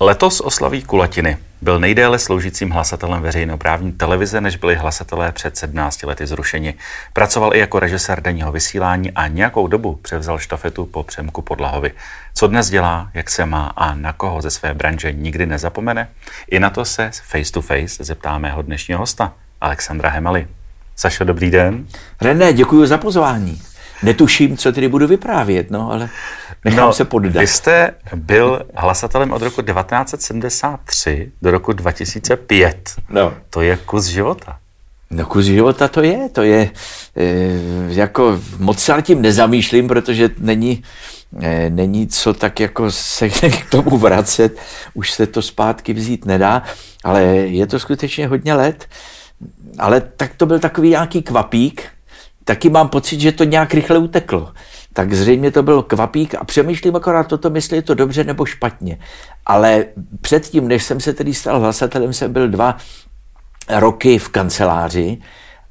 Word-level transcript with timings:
Letos 0.00 0.40
oslaví 0.40 0.82
kulatiny. 0.82 1.36
Byl 1.62 1.80
nejdéle 1.80 2.18
sloužícím 2.18 2.70
hlasatelem 2.70 3.22
veřejnoprávní 3.22 3.92
televize, 3.92 4.40
než 4.40 4.56
byli 4.56 4.76
hlasatelé 4.76 5.32
před 5.32 5.56
17 5.56 6.02
lety 6.02 6.26
zrušeni. 6.26 6.74
Pracoval 7.12 7.54
i 7.54 7.58
jako 7.58 7.78
režisér 7.78 8.22
denního 8.22 8.52
vysílání 8.52 9.10
a 9.10 9.26
nějakou 9.26 9.66
dobu 9.66 9.98
převzal 10.02 10.38
štafetu 10.38 10.86
po 10.86 11.02
Přemku 11.02 11.42
Podlahovi. 11.42 11.92
Co 12.34 12.46
dnes 12.46 12.70
dělá, 12.70 13.10
jak 13.14 13.30
se 13.30 13.46
má 13.46 13.72
a 13.76 13.94
na 13.94 14.12
koho 14.12 14.42
ze 14.42 14.50
své 14.50 14.74
branže 14.74 15.12
nikdy 15.12 15.46
nezapomene? 15.46 16.08
I 16.50 16.60
na 16.60 16.70
to 16.70 16.84
se 16.84 17.10
face 17.24 17.52
to 17.52 17.62
face 17.62 18.04
zeptá 18.04 18.38
mého 18.38 18.62
dnešního 18.62 19.00
hosta, 19.00 19.32
Alexandra 19.60 20.10
Hemali. 20.10 20.46
Sašo, 20.96 21.24
dobrý 21.24 21.50
den. 21.50 21.86
René, 22.20 22.52
děkuji 22.52 22.86
za 22.86 22.98
pozvání. 22.98 23.62
Netuším, 24.02 24.56
co 24.56 24.72
tedy 24.72 24.88
budu 24.88 25.06
vyprávět, 25.06 25.70
no, 25.70 25.92
ale 25.92 26.08
nechám 26.64 26.86
no, 26.86 26.92
se 26.92 27.04
poddat. 27.04 27.40
Vy 27.40 27.46
jste 27.46 27.94
byl 28.14 28.62
hlasatelem 28.74 29.32
od 29.32 29.42
roku 29.42 29.62
1973 29.62 31.32
do 31.42 31.50
roku 31.50 31.72
2005. 31.72 32.94
No. 33.10 33.34
To 33.50 33.60
je 33.60 33.76
kus 33.76 34.04
života. 34.04 34.58
No 35.10 35.26
kus 35.26 35.44
života 35.44 35.88
to 35.88 36.02
je, 36.02 36.28
to 36.28 36.42
je, 36.42 36.70
e, 37.16 37.30
jako 37.88 38.40
moc 38.58 38.78
se 38.78 38.92
nad 38.92 39.00
tím 39.00 39.22
nezamýšlím, 39.22 39.88
protože 39.88 40.30
není, 40.38 40.82
e, 41.40 41.70
není 41.70 42.06
co 42.06 42.34
tak 42.34 42.60
jako 42.60 42.90
se 42.90 43.28
k 43.30 43.70
tomu 43.70 43.98
vracet, 43.98 44.58
už 44.94 45.12
se 45.12 45.26
to 45.26 45.42
zpátky 45.42 45.92
vzít 45.92 46.24
nedá, 46.24 46.62
ale 47.04 47.22
je 47.24 47.66
to 47.66 47.78
skutečně 47.78 48.26
hodně 48.26 48.54
let, 48.54 48.86
ale 49.78 50.00
tak 50.00 50.34
to 50.36 50.46
byl 50.46 50.58
takový 50.58 50.88
nějaký 50.88 51.22
kvapík, 51.22 51.82
taky 52.48 52.70
mám 52.70 52.88
pocit, 52.88 53.20
že 53.20 53.32
to 53.32 53.44
nějak 53.44 53.74
rychle 53.74 53.98
uteklo. 53.98 54.52
Tak 54.92 55.12
zřejmě 55.12 55.50
to 55.50 55.62
byl 55.62 55.82
kvapík 55.82 56.34
a 56.34 56.44
přemýšlím 56.44 56.96
akorát 56.96 57.26
toto, 57.26 57.50
jestli 57.54 57.76
je 57.76 57.82
to 57.82 57.94
dobře 57.94 58.24
nebo 58.24 58.46
špatně. 58.46 58.98
Ale 59.46 59.84
předtím, 60.20 60.68
než 60.68 60.84
jsem 60.84 61.00
se 61.00 61.12
tedy 61.12 61.34
stal 61.34 61.60
hlasatelem, 61.60 62.12
jsem 62.12 62.32
byl 62.32 62.48
dva 62.48 62.76
roky 63.68 64.18
v 64.18 64.28
kanceláři 64.28 65.18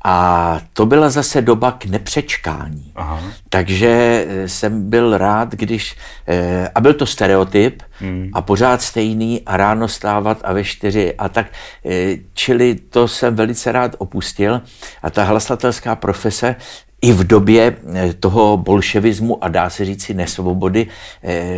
a 0.03 0.59
to 0.73 0.85
byla 0.85 1.09
zase 1.09 1.41
doba 1.41 1.71
k 1.71 1.85
nepřečkání. 1.85 2.91
Aha. 2.95 3.21
Takže 3.49 4.25
eh, 4.27 4.49
jsem 4.49 4.89
byl 4.89 5.17
rád, 5.17 5.55
když... 5.55 5.95
Eh, 6.27 6.69
a 6.75 6.81
byl 6.81 6.93
to 6.93 7.05
stereotyp 7.05 7.83
hmm. 7.99 8.29
a 8.33 8.41
pořád 8.41 8.81
stejný 8.81 9.41
a 9.45 9.57
ráno 9.57 9.87
stávat 9.87 10.41
a 10.43 10.53
ve 10.53 10.63
čtyři 10.63 11.15
a 11.15 11.29
tak. 11.29 11.45
Eh, 11.85 12.15
čili 12.33 12.75
to 12.75 13.07
jsem 13.07 13.35
velice 13.35 13.71
rád 13.71 13.95
opustil 13.97 14.61
a 15.03 15.09
ta 15.09 15.23
hlasatelská 15.23 15.95
profese 15.95 16.55
i 17.01 17.11
v 17.13 17.27
době 17.27 17.77
toho 18.19 18.57
bolševismu 18.57 19.43
a 19.43 19.47
dá 19.47 19.69
se 19.69 19.85
říci 19.85 20.13
nesvobody 20.13 20.87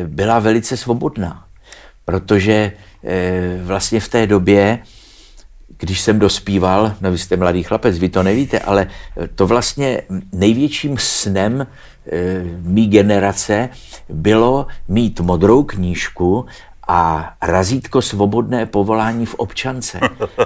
byla 0.03 0.39
velice 0.39 0.77
svobodná. 0.77 1.45
Protože 2.05 2.71
vlastně 3.63 3.99
v 3.99 4.09
té 4.09 4.27
době 4.27 4.79
když 5.79 6.01
jsem 6.01 6.19
dospíval, 6.19 6.93
no 7.01 7.11
vy 7.11 7.17
jste 7.17 7.37
mladý 7.37 7.63
chlapec, 7.63 7.99
vy 7.99 8.09
to 8.09 8.23
nevíte, 8.23 8.59
ale 8.59 8.87
to 9.35 9.47
vlastně 9.47 10.01
největším 10.33 10.97
snem 10.97 11.61
e, 11.61 11.67
mý 12.61 12.87
generace 12.87 13.69
bylo 14.09 14.67
mít 14.87 15.19
modrou 15.19 15.63
knížku 15.63 16.45
a 16.87 17.33
razítko 17.41 18.01
svobodné 18.01 18.65
povolání 18.65 19.25
v 19.25 19.35
občance. 19.35 19.99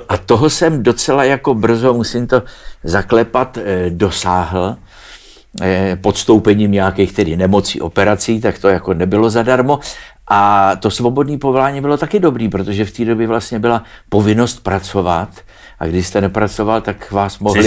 A 0.09 0.17
toho 0.17 0.49
jsem 0.49 0.83
docela 0.83 1.23
jako 1.23 1.53
brzo, 1.53 1.93
musím 1.93 2.27
to 2.27 2.43
zaklepat, 2.83 3.57
e, 3.57 3.89
dosáhl 3.89 4.77
podstoupením 6.01 6.71
nějakých 6.71 7.13
tedy 7.13 7.37
nemocí, 7.37 7.81
operací, 7.81 8.41
tak 8.41 8.59
to 8.59 8.69
jako 8.69 8.93
nebylo 8.93 9.29
zadarmo. 9.29 9.79
A 10.29 10.71
to 10.75 10.91
svobodné 10.91 11.37
povolání 11.37 11.81
bylo 11.81 11.97
taky 11.97 12.19
dobrý, 12.19 12.49
protože 12.49 12.85
v 12.85 12.91
té 12.91 13.05
době 13.05 13.27
vlastně 13.27 13.59
byla 13.59 13.83
povinnost 14.09 14.63
pracovat 14.63 15.29
a 15.79 15.85
když 15.85 16.07
jste 16.07 16.21
nepracoval, 16.21 16.81
tak 16.81 17.11
vás 17.11 17.39
mohli... 17.39 17.63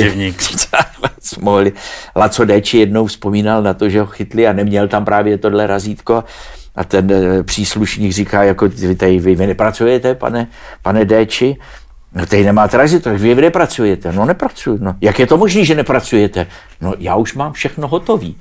vás 1.02 1.36
mohli. 1.40 1.72
Laco 2.16 2.44
Déči 2.44 2.78
jednou 2.78 3.06
vzpomínal 3.06 3.62
na 3.62 3.74
to, 3.74 3.88
že 3.88 4.00
ho 4.00 4.06
chytli 4.06 4.46
a 4.46 4.52
neměl 4.52 4.88
tam 4.88 5.04
právě 5.04 5.38
tohle 5.38 5.66
razítko 5.66 6.24
a 6.74 6.84
ten 6.84 7.12
eh, 7.12 7.42
příslušník 7.42 8.12
říká, 8.12 8.42
jako 8.42 8.68
vy, 8.68 8.94
tady, 8.94 9.18
vy, 9.18 9.34
vy 9.34 9.46
nepracujete, 9.46 10.14
pane, 10.14 10.46
pane 10.82 11.04
Déči? 11.04 11.56
No 12.12 12.26
tady 12.26 12.44
nemáte 12.44 12.76
razítko, 12.76 13.10
vy 13.10 13.34
nepracujete. 13.34 14.12
No 14.12 14.24
nepracuju. 14.24 14.78
No. 14.80 14.96
Jak 15.00 15.18
je 15.18 15.26
to 15.26 15.36
možné, 15.36 15.64
že 15.64 15.74
nepracujete? 15.74 16.46
No 16.80 16.94
já 16.98 17.16
už 17.16 17.34
mám 17.34 17.52
všechno 17.52 17.88
hotový. 17.88 18.36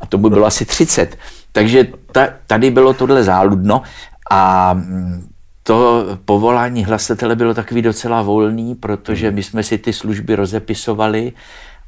A 0.00 0.06
to 0.06 0.18
by 0.18 0.28
bylo 0.28 0.46
asi 0.46 0.64
30. 0.64 1.18
Takže 1.52 1.86
ta, 2.12 2.28
tady 2.46 2.70
bylo 2.70 2.94
tohle 2.94 3.24
záludno 3.24 3.82
a 4.30 4.74
to 5.62 6.06
povolání 6.24 6.84
hlasatele 6.84 7.36
bylo 7.36 7.54
takový 7.54 7.82
docela 7.82 8.22
volný, 8.22 8.74
protože 8.74 9.30
my 9.30 9.42
jsme 9.42 9.62
si 9.62 9.78
ty 9.78 9.92
služby 9.92 10.36
rozepisovali 10.36 11.32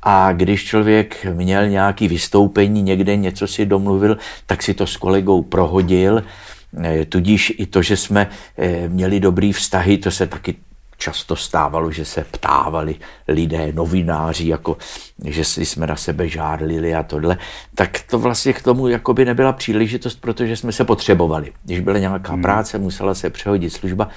a 0.03 0.33
když 0.33 0.65
člověk 0.65 1.27
měl 1.35 1.69
nějaký 1.69 2.09
vystoupení, 2.09 2.83
někde 2.83 3.17
něco 3.17 3.47
si 3.47 3.67
domluvil, 3.67 4.19
tak 4.47 4.63
si 4.63 4.75
to 4.75 4.87
s 4.87 4.97
kolegou 4.97 5.43
prohodil. 5.43 6.23
E, 6.85 7.05
tudíž 7.05 7.53
i 7.59 7.67
to, 7.67 7.83
že 7.83 7.97
jsme 7.97 8.27
e, 8.59 8.89
měli 8.89 9.21
dobrý 9.21 9.53
vztahy, 9.53 9.99
to 9.99 10.11
se 10.11 10.27
taky 10.27 10.55
často 10.99 11.37
stávalo, 11.37 11.93
že 11.93 12.05
se 12.05 12.25
ptávali 12.31 12.95
lidé, 13.29 13.73
novináři, 13.73 14.49
jako, 14.49 14.77
že 15.25 15.45
si 15.45 15.67
jsme 15.67 15.87
na 15.87 15.97
sebe 15.97 16.29
žádlili 16.29 16.95
a 16.95 17.03
tohle, 17.03 17.39
tak 17.75 18.03
to 18.11 18.19
vlastně 18.19 18.53
k 18.53 18.63
tomu 18.63 18.89
jakoby 18.89 19.25
nebyla 19.25 19.53
příležitost, 19.53 20.21
protože 20.21 20.57
jsme 20.57 20.73
se 20.73 20.85
potřebovali. 20.85 21.53
Když 21.65 21.81
byla 21.81 21.99
nějaká 21.99 22.33
hmm. 22.33 22.43
práce, 22.43 22.79
musela 22.79 23.15
se 23.15 23.31
přehodit 23.31 23.73
služba, 23.73 24.09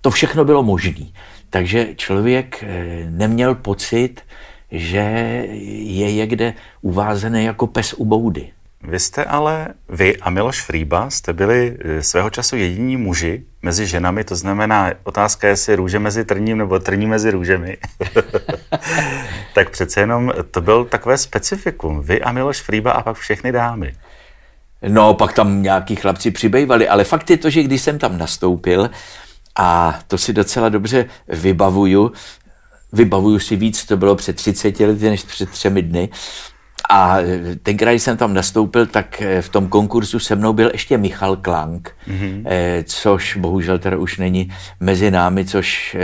to 0.00 0.10
všechno 0.10 0.44
bylo 0.44 0.62
možné. 0.62 1.06
Takže 1.50 1.94
člověk 1.96 2.64
eh, 2.66 3.06
neměl 3.10 3.54
pocit, 3.54 4.20
že 4.70 4.98
je 5.68 6.12
někde 6.12 6.54
uvázený 6.82 7.44
jako 7.44 7.66
pes 7.66 7.92
u 7.92 8.04
boudy. 8.04 8.50
Vy 8.82 9.00
jste 9.00 9.24
ale, 9.24 9.68
vy 9.88 10.16
a 10.16 10.30
Miloš 10.30 10.60
Frýba, 10.60 11.10
jste 11.10 11.32
byli 11.32 11.76
eh, 11.80 12.02
svého 12.02 12.30
času 12.30 12.56
jediní 12.56 12.96
muži 12.96 13.44
mezi 13.62 13.86
ženami, 13.86 14.24
to 14.24 14.36
znamená, 14.36 14.90
otázka 15.04 15.46
je, 15.46 15.52
jestli 15.52 15.76
růže 15.76 15.98
mezi 15.98 16.24
trním 16.24 16.58
nebo 16.58 16.78
trní 16.78 17.06
mezi 17.06 17.30
růžemi. 17.30 17.76
tak 19.54 19.70
přece 19.70 20.00
jenom 20.00 20.32
to 20.50 20.60
byl 20.60 20.84
takové 20.84 21.18
specifikum. 21.18 22.00
Vy 22.00 22.22
a 22.22 22.32
Miloš 22.32 22.60
Frýba 22.60 22.92
a 22.92 23.02
pak 23.02 23.16
všechny 23.16 23.52
dámy. 23.52 23.94
No, 24.88 25.14
pak 25.14 25.32
tam 25.32 25.62
nějaký 25.62 25.96
chlapci 25.96 26.30
přibývali, 26.30 26.88
ale 26.88 27.04
fakt 27.04 27.30
je 27.30 27.36
to, 27.36 27.50
že 27.50 27.62
když 27.62 27.82
jsem 27.82 27.98
tam 27.98 28.18
nastoupil, 28.18 28.90
a 29.58 29.98
to 30.06 30.18
si 30.18 30.32
docela 30.32 30.68
dobře 30.68 31.06
vybavuju, 31.28 32.12
vybavuju 32.92 33.38
si 33.38 33.56
víc, 33.56 33.84
to 33.84 33.96
bylo 33.96 34.16
před 34.16 34.36
30 34.36 34.80
lety 34.80 35.10
než 35.10 35.22
před 35.22 35.50
třemi 35.50 35.82
dny, 35.82 36.08
a 36.88 37.18
tenkrát, 37.62 37.90
když 37.90 38.02
jsem 38.02 38.16
tam 38.16 38.34
nastoupil, 38.34 38.86
tak 38.86 39.22
eh, 39.22 39.42
v 39.42 39.48
tom 39.48 39.68
konkursu 39.68 40.18
se 40.18 40.36
mnou 40.36 40.52
byl 40.52 40.70
ještě 40.72 40.98
Michal 40.98 41.36
Klank, 41.36 41.96
mm-hmm. 42.08 42.44
což 42.84 43.36
bohužel 43.36 43.78
teda 43.78 43.96
už 43.96 44.18
není 44.18 44.52
mezi 44.80 45.10
námi, 45.10 45.44
což 45.44 45.96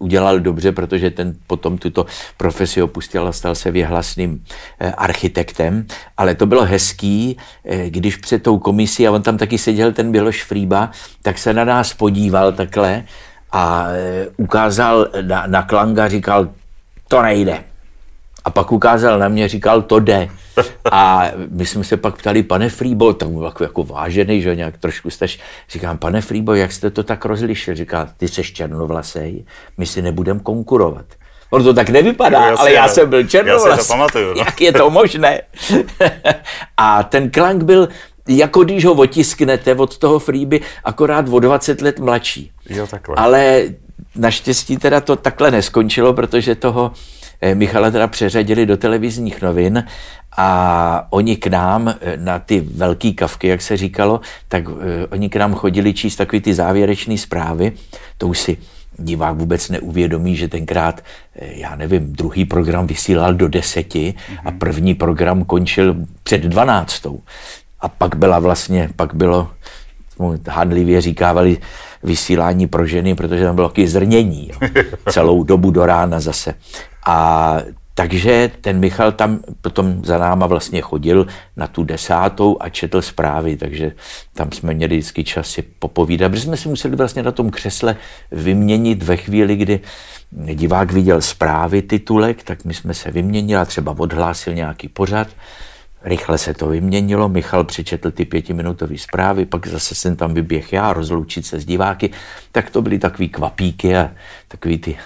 udělal 0.00 0.40
dobře, 0.40 0.72
protože 0.72 1.10
ten 1.10 1.34
potom 1.46 1.78
tuto 1.78 2.06
profesi 2.36 2.82
opustil 2.82 3.28
a 3.28 3.32
stal 3.32 3.54
se 3.54 3.70
věhlasným 3.70 4.44
architektem. 4.96 5.86
Ale 6.16 6.34
to 6.34 6.46
bylo 6.46 6.64
hezký, 6.64 7.36
když 7.86 8.16
před 8.16 8.42
tou 8.42 8.58
komisí, 8.58 9.08
a 9.08 9.10
on 9.10 9.22
tam 9.22 9.38
taky 9.38 9.58
seděl 9.58 9.92
ten 9.92 10.12
Běloš 10.12 10.44
Frýba, 10.44 10.90
tak 11.22 11.38
se 11.38 11.54
na 11.54 11.64
nás 11.64 11.94
podíval 11.94 12.52
takhle 12.52 13.04
a 13.52 13.86
ukázal 14.36 15.08
na, 15.22 15.46
na 15.46 15.62
Klanga, 15.62 16.08
říkal, 16.08 16.48
to 17.08 17.22
nejde 17.22 17.64
a 18.46 18.50
pak 18.50 18.72
ukázal 18.72 19.18
na 19.18 19.28
mě, 19.28 19.48
říkal, 19.48 19.82
to 19.82 20.00
jde. 20.00 20.28
A 20.92 21.30
my 21.50 21.66
jsme 21.66 21.84
se 21.84 21.96
pak 21.96 22.18
ptali, 22.18 22.42
pane 22.42 22.68
Frýbo, 22.68 23.12
tam 23.12 23.32
byl 23.32 23.44
jako, 23.44 23.64
jako 23.64 23.82
vážený, 23.82 24.42
že 24.42 24.56
nějak 24.56 24.78
trošku 24.78 25.10
staž. 25.10 25.38
Říkám, 25.70 25.98
pane 25.98 26.20
Frýbo, 26.20 26.54
jak 26.54 26.72
jste 26.72 26.90
to 26.90 27.02
tak 27.02 27.24
rozlišil? 27.24 27.74
Říká, 27.74 28.08
ty 28.16 28.28
jsi 28.28 28.42
černovlasej, 28.42 29.44
my 29.78 29.86
si 29.86 30.02
nebudeme 30.02 30.40
konkurovat. 30.40 31.04
On 31.50 31.64
to 31.64 31.74
tak 31.74 31.88
nevypadá, 31.88 32.50
no, 32.50 32.60
ale 32.60 32.72
já 32.72 32.82
no. 32.82 32.88
jsem 32.88 33.10
byl 33.10 33.26
černovlasý. 33.26 33.68
Já 33.68 33.76
si 33.76 33.88
to 33.88 33.94
pamatuju. 33.94 34.34
No. 34.34 34.38
Jak 34.38 34.60
je 34.60 34.72
to 34.72 34.90
možné? 34.90 35.40
a 36.76 37.02
ten 37.02 37.30
klank 37.30 37.62
byl, 37.62 37.88
jako 38.28 38.64
když 38.64 38.84
ho 38.84 38.92
otisknete 38.92 39.74
od 39.74 39.98
toho 39.98 40.18
Frýby, 40.18 40.60
akorát 40.84 41.28
o 41.28 41.40
20 41.40 41.80
let 41.80 41.98
mladší. 41.98 42.52
Jo, 42.68 42.86
takhle. 42.86 43.16
Ale 43.18 43.64
naštěstí 44.16 44.76
teda 44.76 45.00
to 45.00 45.16
takhle 45.16 45.50
neskončilo, 45.50 46.12
protože 46.12 46.54
toho 46.54 46.92
Michala 47.54 47.90
teda 47.90 48.06
přeřadili 48.06 48.66
do 48.66 48.76
televizních 48.76 49.42
novin 49.42 49.84
a 50.36 51.06
oni 51.10 51.36
k 51.36 51.46
nám 51.46 51.88
eh, 51.88 52.16
na 52.16 52.38
ty 52.38 52.60
velké 52.60 53.12
kavky, 53.12 53.48
jak 53.48 53.62
se 53.62 53.76
říkalo, 53.76 54.20
tak 54.48 54.64
eh, 54.68 55.06
oni 55.06 55.28
k 55.28 55.36
nám 55.36 55.54
chodili 55.54 55.94
číst 55.94 56.16
takový 56.16 56.40
ty 56.40 56.54
závěrečné 56.54 57.18
zprávy. 57.18 57.72
To 58.18 58.28
už 58.28 58.38
si 58.38 58.56
divák 58.98 59.36
vůbec 59.36 59.68
neuvědomí, 59.68 60.36
že 60.36 60.48
tenkrát, 60.48 61.04
já 61.34 61.76
nevím, 61.76 62.12
druhý 62.12 62.44
program 62.44 62.86
vysílal 62.86 63.34
do 63.34 63.48
deseti 63.48 64.14
a 64.44 64.50
mhm. 64.50 64.58
první 64.58 64.94
program 64.94 65.44
končil 65.44 65.96
před 66.22 66.42
dvanáctou. 66.42 67.20
A 67.80 67.88
pak 67.88 68.16
byla 68.16 68.38
vlastně, 68.38 68.90
pak 68.96 69.14
bylo 69.14 69.50
mu 70.18 70.34
handlivě 70.48 71.00
říkávali 71.00 71.58
vysílání 72.02 72.66
pro 72.66 72.86
ženy, 72.86 73.14
protože 73.14 73.44
tam 73.44 73.54
bylo 73.54 73.68
taky 73.68 73.88
zrnění. 73.88 74.48
Jo. 74.48 74.68
Celou 75.10 75.42
dobu 75.42 75.70
do 75.70 75.86
rána 75.86 76.20
zase. 76.20 76.54
A 77.06 77.58
takže 77.98 78.50
ten 78.60 78.78
Michal 78.78 79.12
tam 79.12 79.38
potom 79.60 80.04
za 80.04 80.18
náma 80.18 80.46
vlastně 80.46 80.80
chodil 80.80 81.26
na 81.56 81.66
tu 81.66 81.84
desátou 81.84 82.56
a 82.60 82.68
četl 82.68 83.02
zprávy, 83.02 83.56
takže 83.56 83.92
tam 84.34 84.52
jsme 84.52 84.74
měli 84.74 84.96
vždycky 84.96 85.24
čas 85.24 85.50
si 85.50 85.62
popovídat, 85.62 86.28
protože 86.28 86.42
jsme 86.42 86.56
si 86.56 86.68
museli 86.68 86.96
vlastně 86.96 87.22
na 87.22 87.32
tom 87.32 87.50
křesle 87.50 87.96
vyměnit 88.32 89.02
ve 89.02 89.16
chvíli, 89.16 89.56
kdy 89.56 89.80
divák 90.54 90.92
viděl 90.92 91.20
zprávy 91.20 91.82
titulek, 91.82 92.42
tak 92.42 92.64
my 92.64 92.74
jsme 92.74 92.94
se 92.94 93.10
vyměnili 93.10 93.60
a 93.60 93.64
třeba 93.64 93.94
odhlásil 93.98 94.54
nějaký 94.54 94.88
pořad, 94.88 95.28
Rychle 96.06 96.38
se 96.38 96.54
to 96.54 96.68
vyměnilo, 96.68 97.28
Michal 97.28 97.64
přečetl 97.64 98.10
ty 98.10 98.24
pětiminutové 98.24 98.98
zprávy, 98.98 99.46
pak 99.46 99.66
zase 99.66 99.94
jsem 99.94 100.16
tam 100.16 100.34
vyběh 100.34 100.72
já, 100.72 100.92
rozloučit 100.92 101.46
se 101.46 101.60
s 101.60 101.64
diváky, 101.64 102.10
tak 102.52 102.70
to 102.70 102.82
byly 102.82 102.98
takový 102.98 103.28
kvapíky 103.28 103.96
a 103.96 104.10
takový 104.48 104.78
ty, 104.78 104.98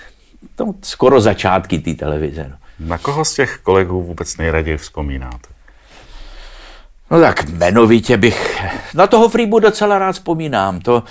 no, 0.61 0.75
skoro 0.83 1.21
začátky 1.21 1.79
té 1.79 1.95
televize. 1.95 2.47
No. 2.51 2.57
Na 2.87 2.99
koho 2.99 3.25
z 3.25 3.35
těch 3.35 3.61
kolegů 3.63 4.03
vůbec 4.03 4.37
nejraději 4.37 4.77
vzpomínáte? 4.77 5.49
No 7.11 7.21
tak 7.21 7.49
jmenovitě 7.49 8.17
bych, 8.17 8.63
na 8.95 9.07
toho 9.07 9.29
Frýbu 9.29 9.59
docela 9.59 9.99
rád 9.99 10.13
vzpomínám. 10.13 10.81
To, 10.81 11.03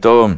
to 0.00 0.30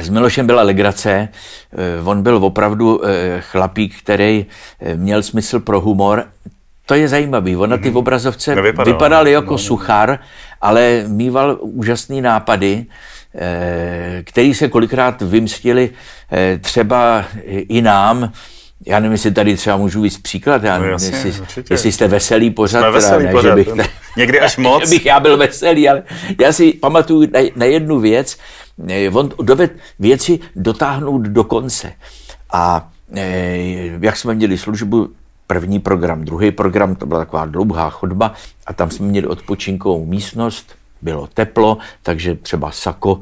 s 0.00 0.08
Milošem 0.08 0.46
byla 0.46 0.62
legrace. 0.62 1.28
Eh, 1.72 2.02
on 2.04 2.22
byl 2.22 2.36
opravdu 2.36 3.06
eh, 3.06 3.40
chlapík, 3.40 3.98
který 3.98 4.46
eh, 4.80 4.96
měl 4.96 5.22
smysl 5.22 5.60
pro 5.60 5.80
humor. 5.80 6.24
To 6.90 6.94
je 6.94 7.08
zajímavý. 7.08 7.56
On 7.56 7.70
na 7.70 7.76
ty 7.76 7.88
mhm. 7.88 7.96
obrazovce 7.96 8.54
Nevypadal. 8.54 8.92
vypadal 8.92 9.28
jako 9.28 9.52
no. 9.52 9.58
suchar, 9.58 10.18
ale 10.60 11.04
mýval 11.06 11.58
úžasné 11.60 12.22
nápady, 12.22 12.86
který 14.24 14.54
se 14.54 14.68
kolikrát 14.68 15.22
vymstili 15.22 15.90
třeba 16.60 17.24
i 17.46 17.82
nám, 17.82 18.32
já 18.86 19.00
nevím, 19.00 19.12
jestli 19.12 19.30
tady 19.30 19.56
třeba 19.56 19.76
můžu 19.76 20.00
víc 20.00 20.18
příklad, 20.18 20.64
já 20.64 20.74
no 20.74 20.78
nevím, 20.78 20.92
jasně, 20.92 21.08
jestli, 21.08 21.64
jestli 21.70 21.92
jste 21.92 22.08
veselý 22.08 22.50
pořád, 22.50 22.80
Jsme 22.80 22.90
veselý 22.90 23.24
ne, 23.24 23.32
pořád. 23.32 23.48
Že 23.48 23.64
bych, 23.64 23.74
ne, 23.74 23.88
někdy 24.16 24.40
až 24.40 24.56
moc. 24.66 24.90
bych 24.90 25.06
já 25.06 25.20
byl 25.20 25.36
veselý, 25.36 25.88
ale 25.88 26.02
já 26.40 26.52
si 26.52 26.72
pamatuju 26.72 27.28
na, 27.32 27.40
na 27.56 27.64
jednu 27.64 28.00
věc, 28.00 28.36
on 29.12 29.30
doved 29.42 29.72
věci 29.98 30.38
dotáhnout 30.56 31.22
do 31.22 31.44
konce. 31.44 31.92
A 32.52 32.90
jak 34.00 34.16
jsme 34.16 34.34
měli 34.34 34.58
službu, 34.58 35.08
první 35.50 35.78
program, 35.80 36.24
druhý 36.24 36.50
program, 36.50 36.94
to 36.94 37.06
byla 37.06 37.20
taková 37.20 37.46
dlouhá 37.46 37.90
chodba 37.90 38.34
a 38.66 38.72
tam 38.72 38.90
jsme 38.90 39.06
měli 39.06 39.26
odpočinkovou 39.26 40.06
místnost, 40.06 40.74
bylo 41.02 41.26
teplo, 41.26 41.78
takže 42.02 42.34
třeba 42.34 42.70
sako, 42.70 43.20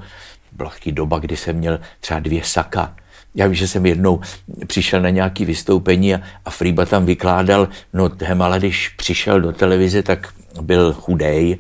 byla 0.53 0.93
doba, 0.93 1.19
kdy 1.19 1.37
jsem 1.37 1.57
měl 1.57 1.81
třeba 2.01 2.21
dvě 2.21 2.45
saka 2.45 2.95
já 3.39 3.47
vím, 3.47 3.55
že 3.55 3.69
jsem 3.69 3.87
jednou 3.87 4.21
přišel 4.67 5.01
na 5.01 5.11
nějaké 5.11 5.45
vystoupení 5.45 6.15
a, 6.15 6.21
a 6.45 6.51
Frýba 6.51 6.87
tam 6.87 7.07
vykládal, 7.07 7.69
no 7.93 8.11
Hemala, 8.23 8.59
když 8.59 8.89
přišel 8.89 9.41
do 9.41 9.53
televize, 9.53 10.03
tak 10.03 10.29
byl 10.61 10.93
chudej, 10.93 11.59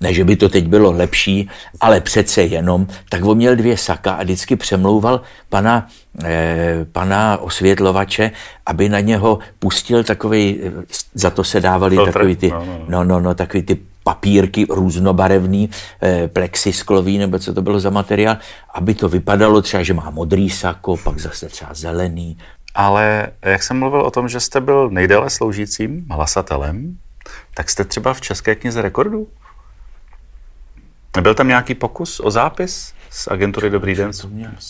ne, 0.00 0.14
že 0.14 0.24
by 0.24 0.36
to 0.36 0.48
teď 0.48 0.66
bylo 0.66 0.90
lepší, 0.90 1.50
ale 1.80 2.00
přece 2.00 2.42
jenom, 2.42 2.86
tak 3.08 3.24
on 3.24 3.36
měl 3.36 3.56
dvě 3.56 3.76
saka 3.76 4.12
a 4.12 4.22
vždycky 4.22 4.56
přemlouval 4.56 5.20
pana, 5.48 5.88
eh, 6.24 6.86
pana 6.92 7.36
osvětlovače, 7.36 8.30
aby 8.66 8.88
na 8.88 9.00
něho 9.00 9.38
pustil 9.58 10.04
takový, 10.04 10.60
za 11.14 11.30
to 11.30 11.44
se 11.44 11.60
dávali 11.60 11.96
Filtr. 11.96 12.12
takový 12.12 12.36
ty, 12.36 12.50
no, 12.50 12.64
no, 12.64 12.78
no. 12.78 12.84
no, 12.88 13.04
no, 13.04 13.20
no 13.20 13.34
takový 13.34 13.62
ty 13.62 13.78
papírky 14.06 14.66
různobarevný, 14.70 15.70
eh, 16.02 16.28
plexisklový, 16.28 17.18
nebo 17.18 17.38
co 17.38 17.54
to 17.54 17.62
bylo 17.62 17.80
za 17.80 17.90
materiál, 17.90 18.38
aby 18.74 18.94
to 18.94 19.08
vypadalo 19.08 19.62
třeba, 19.62 19.82
že 19.82 19.94
má 19.94 20.10
modrý 20.10 20.50
sako, 20.50 20.96
pak 20.96 21.18
zase 21.18 21.48
třeba 21.48 21.74
zelený. 21.74 22.38
Ale 22.74 23.28
jak 23.42 23.62
jsem 23.62 23.78
mluvil 23.78 24.00
o 24.02 24.10
tom, 24.10 24.28
že 24.28 24.40
jste 24.40 24.60
byl 24.60 24.90
nejdéle 24.90 25.30
sloužícím 25.30 26.06
hlasatelem, 26.10 26.98
tak 27.54 27.70
jste 27.70 27.84
třeba 27.84 28.14
v 28.14 28.20
České 28.20 28.54
knize 28.54 28.82
rekordů? 28.82 29.26
Byl 31.20 31.34
tam 31.34 31.48
nějaký 31.48 31.74
pokus 31.74 32.20
o 32.20 32.30
zápis 32.30 32.94
z 33.16 33.28
agentury 33.28 33.70
Dobrý 33.70 33.94
den 33.94 34.12
z, 34.12 34.26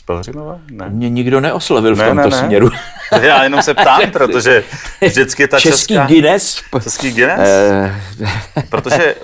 Pelhřimova? 0.06 0.58
Ne. 0.70 0.88
Mě 0.88 1.10
nikdo 1.10 1.40
neoslovil 1.40 1.96
ne, 1.96 2.04
v 2.04 2.08
tomto 2.08 2.28
ne, 2.28 2.37
ne. 2.37 2.46
směru. 2.46 2.70
Já 3.22 3.44
jenom 3.44 3.62
se 3.62 3.75
ptám, 3.75 4.00
protože 4.12 4.64
vždycky 5.06 5.48
ta 5.48 5.60
Český 5.60 5.94
česká... 5.94 6.06
Guinness. 6.06 6.62
Český 6.82 7.12
Guinness? 7.12 7.48
Eh, 7.48 8.02
protože 8.69 9.14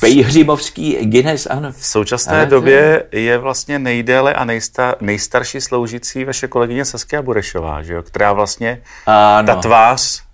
Pejhřimovský 0.00 0.96
Guinness, 1.02 1.46
ano. 1.46 1.72
V 1.72 1.86
současné 1.86 2.40
ano, 2.40 2.50
době 2.50 3.04
je 3.12 3.38
vlastně 3.38 3.78
nejdéle 3.78 4.34
a 4.34 4.44
nejstar, 4.44 4.96
nejstarší 5.00 5.60
sloužící 5.60 6.24
vaše 6.24 6.48
kolegyně 6.48 6.84
Saskia 6.84 7.22
Burešová, 7.22 7.82
že 7.82 7.94
jo? 7.94 8.02
která 8.02 8.32
vlastně 8.32 8.82
ano. 9.06 9.46
ta 9.46 9.54
tvář 9.54 10.27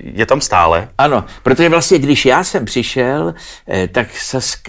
je 0.00 0.26
tam 0.26 0.40
stále. 0.40 0.88
Ano, 0.98 1.24
protože 1.42 1.68
vlastně, 1.68 1.98
když 1.98 2.26
já 2.26 2.44
jsem 2.44 2.64
přišel, 2.64 3.34
eh, 3.68 3.88
tak 3.88 4.08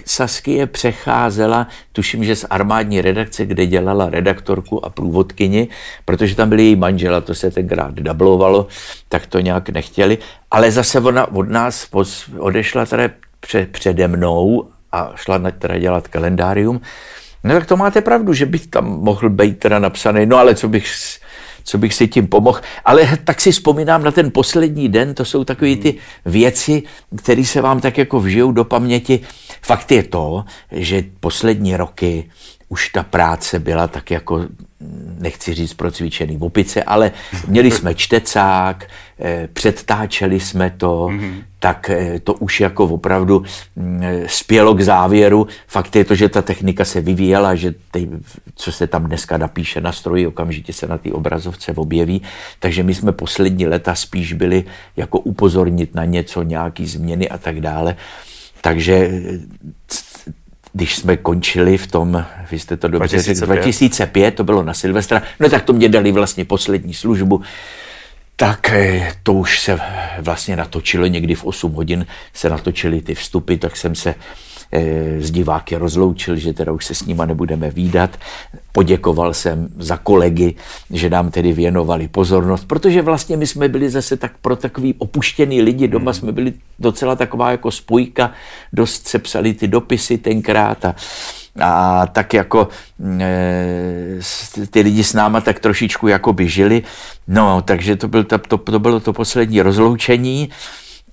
Saskie 0.06 0.66
přecházela, 0.66 1.66
tuším, 1.92 2.24
že 2.24 2.36
z 2.36 2.46
armádní 2.50 3.00
redakce, 3.00 3.46
kde 3.46 3.66
dělala 3.66 4.10
redaktorku 4.10 4.84
a 4.84 4.90
průvodkyni, 4.90 5.68
protože 6.04 6.34
tam 6.34 6.48
byl 6.48 6.58
její 6.58 6.76
manžela, 6.76 7.20
to 7.20 7.34
se 7.34 7.50
tenkrát 7.50 7.94
dublovalo, 7.94 8.66
tak 9.08 9.26
to 9.26 9.40
nějak 9.40 9.68
nechtěli, 9.68 10.18
ale 10.50 10.70
zase 10.70 11.00
ona 11.00 11.32
od 11.32 11.48
nás 11.48 11.88
odešla 12.38 12.86
teda 12.86 13.10
přede 13.70 14.08
mnou 14.08 14.68
a 14.92 15.12
šla 15.14 15.38
na 15.38 15.50
teda 15.50 15.78
dělat 15.78 16.08
kalendárium. 16.08 16.80
No 17.44 17.54
tak 17.54 17.66
to 17.66 17.76
máte 17.76 18.00
pravdu, 18.00 18.32
že 18.32 18.46
bych 18.46 18.66
tam 18.66 18.84
mohl 18.84 19.30
být 19.30 19.58
teda 19.58 19.78
napsaný, 19.78 20.26
no 20.26 20.36
ale 20.36 20.54
co 20.54 20.68
bych 20.68 20.86
co 21.64 21.78
bych 21.78 21.94
si 21.94 22.08
tím 22.08 22.26
pomohl. 22.26 22.60
Ale 22.84 23.18
tak 23.24 23.40
si 23.40 23.52
vzpomínám 23.52 24.04
na 24.04 24.10
ten 24.10 24.30
poslední 24.30 24.88
den, 24.88 25.14
to 25.14 25.24
jsou 25.24 25.44
takové 25.44 25.76
ty 25.76 25.94
věci, 26.26 26.82
které 27.16 27.44
se 27.44 27.60
vám 27.60 27.80
tak 27.80 27.98
jako 27.98 28.20
vžijou 28.20 28.52
do 28.52 28.64
paměti. 28.64 29.20
Fakt 29.62 29.92
je 29.92 30.02
to, 30.02 30.44
že 30.72 31.04
poslední 31.20 31.76
roky 31.76 32.30
už 32.72 32.88
ta 32.88 33.02
práce 33.02 33.58
byla 33.58 33.86
tak 33.88 34.10
jako, 34.10 34.46
nechci 35.18 35.54
říct 35.54 35.74
procvičený 35.74 36.36
v 36.36 36.44
opice, 36.44 36.82
ale 36.82 37.12
měli 37.46 37.70
jsme 37.70 37.94
čtecák, 37.94 38.86
eh, 39.20 39.48
předtáčeli 39.52 40.40
jsme 40.40 40.70
to, 40.76 41.06
mm-hmm. 41.06 41.42
tak 41.58 41.90
eh, 41.90 42.20
to 42.20 42.34
už 42.34 42.60
jako 42.60 42.84
opravdu 42.84 43.44
mm, 43.76 44.02
spělo 44.26 44.74
k 44.74 44.80
závěru. 44.80 45.46
Fakt 45.66 45.96
je 45.96 46.04
to, 46.04 46.14
že 46.14 46.28
ta 46.28 46.42
technika 46.42 46.84
se 46.84 47.00
vyvíjela, 47.00 47.54
že 47.54 47.74
ty, 47.90 48.08
co 48.54 48.72
se 48.72 48.86
tam 48.86 49.06
dneska 49.06 49.36
napíše 49.36 49.80
na 49.80 49.92
stroji, 49.92 50.26
okamžitě 50.26 50.72
se 50.72 50.86
na 50.86 50.98
té 50.98 51.12
obrazovce 51.12 51.72
objeví. 51.72 52.22
Takže 52.58 52.82
my 52.82 52.94
jsme 52.94 53.12
poslední 53.12 53.66
leta 53.66 53.94
spíš 53.94 54.32
byli 54.32 54.64
jako 54.96 55.18
upozornit 55.18 55.94
na 55.94 56.04
něco, 56.04 56.42
nějaký 56.42 56.86
změny 56.86 57.28
a 57.28 57.38
tak 57.38 57.60
dále. 57.60 57.96
Takže 58.60 59.10
když 60.72 60.96
jsme 60.96 61.16
končili 61.16 61.78
v 61.78 61.86
tom, 61.86 62.24
vy 62.50 62.58
jste 62.58 62.76
to 62.76 62.88
dobře 62.88 63.16
2005. 63.16 63.46
řekl, 63.46 63.62
2005, 63.62 64.34
to 64.34 64.44
bylo 64.44 64.62
na 64.62 64.74
Silvestra, 64.74 65.22
no 65.40 65.48
tak 65.48 65.62
to 65.62 65.72
mě 65.72 65.88
dali 65.88 66.12
vlastně 66.12 66.44
poslední 66.44 66.94
službu, 66.94 67.42
tak 68.36 68.70
eh, 68.70 69.12
to 69.22 69.32
už 69.32 69.60
se 69.60 69.80
vlastně 70.18 70.56
natočilo, 70.56 71.06
někdy 71.06 71.34
v 71.34 71.44
8 71.44 71.72
hodin 71.72 72.06
se 72.32 72.48
natočily 72.48 73.00
ty 73.00 73.14
vstupy, 73.14 73.56
tak 73.56 73.76
jsem 73.76 73.94
se 73.94 74.14
s 74.72 75.28
eh, 75.28 75.32
diváky 75.32 75.76
rozloučil, 75.76 76.36
že 76.36 76.52
teda 76.52 76.72
už 76.72 76.84
se 76.84 76.94
s 76.94 77.06
nima 77.06 77.26
nebudeme 77.26 77.70
výdat. 77.70 78.16
Poděkoval 78.72 79.34
jsem 79.34 79.68
za 79.78 79.96
kolegy, 79.96 80.54
že 80.90 81.10
nám 81.10 81.30
tedy 81.30 81.52
věnovali 81.52 82.08
pozornost, 82.08 82.64
protože 82.64 83.02
vlastně 83.02 83.36
my 83.36 83.46
jsme 83.46 83.68
byli 83.68 83.90
zase 83.90 84.16
tak 84.16 84.32
pro 84.40 84.56
takový 84.56 84.94
opuštěný 84.98 85.62
lidi, 85.62 85.88
doma 85.88 86.10
hmm. 86.10 86.14
jsme 86.14 86.32
byli 86.32 86.52
docela 86.78 87.16
taková 87.16 87.50
jako 87.50 87.70
spojka, 87.70 88.32
dost 88.72 89.08
se 89.08 89.18
psali 89.18 89.54
ty 89.54 89.68
dopisy 89.68 90.18
tenkrát 90.18 90.84
a, 90.84 90.94
a 91.60 92.06
tak 92.06 92.34
jako 92.34 92.68
e, 93.20 94.18
ty 94.70 94.80
lidi 94.80 95.04
s 95.04 95.12
náma 95.12 95.40
tak 95.40 95.60
trošičku 95.60 96.08
jako 96.08 96.32
by 96.32 96.48
žili. 96.48 96.82
No, 97.28 97.62
takže 97.62 97.96
to, 97.96 98.08
byl 98.08 98.24
to, 98.24 98.38
to, 98.38 98.58
to 98.58 98.78
bylo 98.78 99.00
to 99.00 99.12
poslední 99.12 99.62
rozloučení 99.62 100.48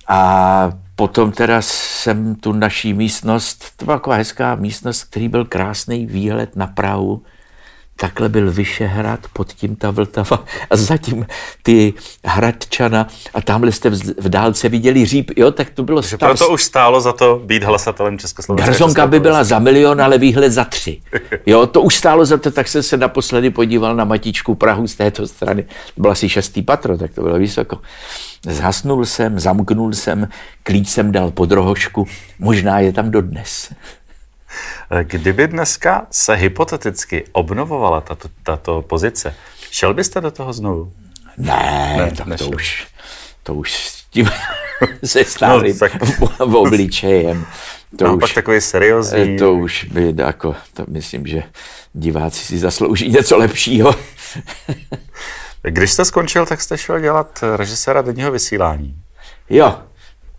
a 0.08 0.72
Potom 1.00 1.32
teda 1.32 1.62
jsem 1.62 2.34
tu 2.34 2.52
naší 2.52 2.94
místnost, 2.94 3.76
to 3.76 3.84
byla 3.84 3.96
taková 3.96 4.16
hezká 4.16 4.54
místnost, 4.54 5.04
který 5.04 5.28
byl 5.28 5.44
krásný 5.44 6.06
výhled 6.06 6.56
na 6.56 6.66
Prahu, 6.66 7.22
takhle 8.00 8.28
byl 8.28 8.52
Vyšehrad, 8.52 9.20
pod 9.32 9.52
tím 9.52 9.76
ta 9.76 9.90
Vltava 9.90 10.44
a 10.70 10.76
zatím 10.76 11.26
ty 11.62 11.94
Hradčana 12.24 13.06
a 13.34 13.40
tamhle 13.40 13.72
jste 13.72 13.90
v 13.90 14.28
dálce 14.28 14.68
viděli 14.68 15.06
říp, 15.06 15.30
jo, 15.36 15.50
tak 15.50 15.70
to 15.70 15.82
bylo... 15.82 16.02
Že 16.02 16.16
proto 16.16 16.48
už 16.48 16.64
stálo 16.64 17.00
za 17.00 17.12
to 17.12 17.40
být 17.44 17.62
hlasatelem 17.62 18.18
Československa. 18.18 18.70
Garzonka 18.70 19.06
by 19.06 19.20
byla 19.20 19.44
za 19.44 19.58
milion, 19.58 20.00
ale 20.00 20.18
výhled 20.18 20.52
za 20.52 20.64
tři. 20.64 21.00
Jo, 21.46 21.66
to 21.66 21.82
už 21.82 21.96
stálo 21.96 22.24
za 22.24 22.36
to, 22.36 22.50
tak 22.50 22.68
jsem 22.68 22.82
se 22.82 22.96
naposledy 22.96 23.50
podíval 23.50 23.96
na 23.96 24.04
Matičku 24.04 24.54
Prahu 24.54 24.88
z 24.88 24.94
této 24.94 25.26
strany. 25.26 25.62
To 25.62 26.00
bylo 26.00 26.12
asi 26.12 26.28
šestý 26.28 26.62
patro, 26.62 26.98
tak 26.98 27.14
to 27.14 27.22
bylo 27.22 27.38
vysoko. 27.38 27.78
Zhasnul 28.46 29.04
jsem, 29.04 29.40
zamknul 29.40 29.92
jsem, 29.92 30.28
klíč 30.62 30.88
jsem 30.88 31.12
dal 31.12 31.30
pod 31.30 31.52
rohošku, 31.52 32.06
možná 32.38 32.80
je 32.80 32.92
tam 32.92 33.10
dodnes. 33.10 33.72
Kdyby 35.02 35.48
dneska 35.48 36.06
se 36.10 36.34
hypoteticky 36.34 37.24
obnovovala 37.32 38.00
tato, 38.00 38.28
tato 38.42 38.82
pozice, 38.82 39.34
šel 39.70 39.94
byste 39.94 40.20
do 40.20 40.30
toho 40.30 40.52
znovu? 40.52 40.92
Ne, 41.36 41.94
ne 41.96 42.12
tak 42.16 42.38
to 42.38 42.48
už, 42.48 42.86
to 43.42 43.54
už 43.54 43.74
s 43.74 44.04
tím 44.04 44.30
se 45.04 45.24
stálým 45.24 45.72
no, 45.72 45.78
tak... 45.78 45.92
v 46.38 46.54
obličejem. 46.54 47.46
To 47.98 48.04
no, 48.04 48.16
už, 48.16 48.20
pak 48.20 48.34
takový 48.34 48.60
seriózní. 48.60 49.38
To 49.38 49.54
už 49.54 49.84
by, 49.84 50.14
jako, 50.16 50.54
to 50.74 50.84
myslím, 50.88 51.26
že 51.26 51.42
diváci 51.92 52.44
si 52.44 52.58
zaslouží 52.58 53.08
něco 53.08 53.36
lepšího. 53.36 53.94
Když 55.62 55.90
jste 55.92 56.04
skončil, 56.04 56.46
tak 56.46 56.60
jste 56.60 56.78
šel 56.78 57.00
dělat 57.00 57.44
režiséra 57.56 58.02
denního 58.02 58.32
vysílání. 58.32 58.94
Jo, 59.50 59.78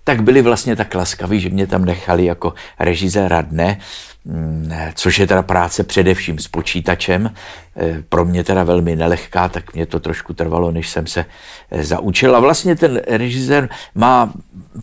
tak 0.03 0.23
byli 0.23 0.41
vlastně 0.41 0.75
tak 0.75 0.95
laskaví, 0.95 1.39
že 1.39 1.49
mě 1.49 1.67
tam 1.67 1.85
nechali 1.85 2.25
jako 2.25 2.53
režiséra 2.79 3.41
dne, 3.41 3.77
mm, 4.25 4.71
což 4.95 5.19
je 5.19 5.27
teda 5.27 5.41
práce 5.41 5.83
především 5.83 6.39
s 6.39 6.47
počítačem. 6.47 7.33
E, 7.77 8.03
pro 8.09 8.25
mě 8.25 8.43
teda 8.43 8.63
velmi 8.63 8.95
nelehká, 8.95 9.49
tak 9.49 9.73
mě 9.73 9.85
to 9.85 9.99
trošku 9.99 10.33
trvalo, 10.33 10.71
než 10.71 10.89
jsem 10.89 11.07
se 11.07 11.25
e, 11.71 11.83
zaučil. 11.83 12.35
A 12.35 12.39
vlastně 12.39 12.75
ten 12.75 13.01
režisér 13.07 13.69
má 13.95 14.33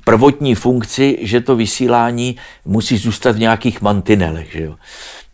prvotní 0.05 0.55
funkci, 0.55 1.19
že 1.21 1.41
to 1.41 1.57
vysílání 1.57 2.37
musí 2.65 2.97
zůstat 2.97 3.37
v 3.37 3.39
nějakých 3.39 3.81
mantinelech. 3.81 4.53
Že 4.53 4.63
jo? 4.63 4.75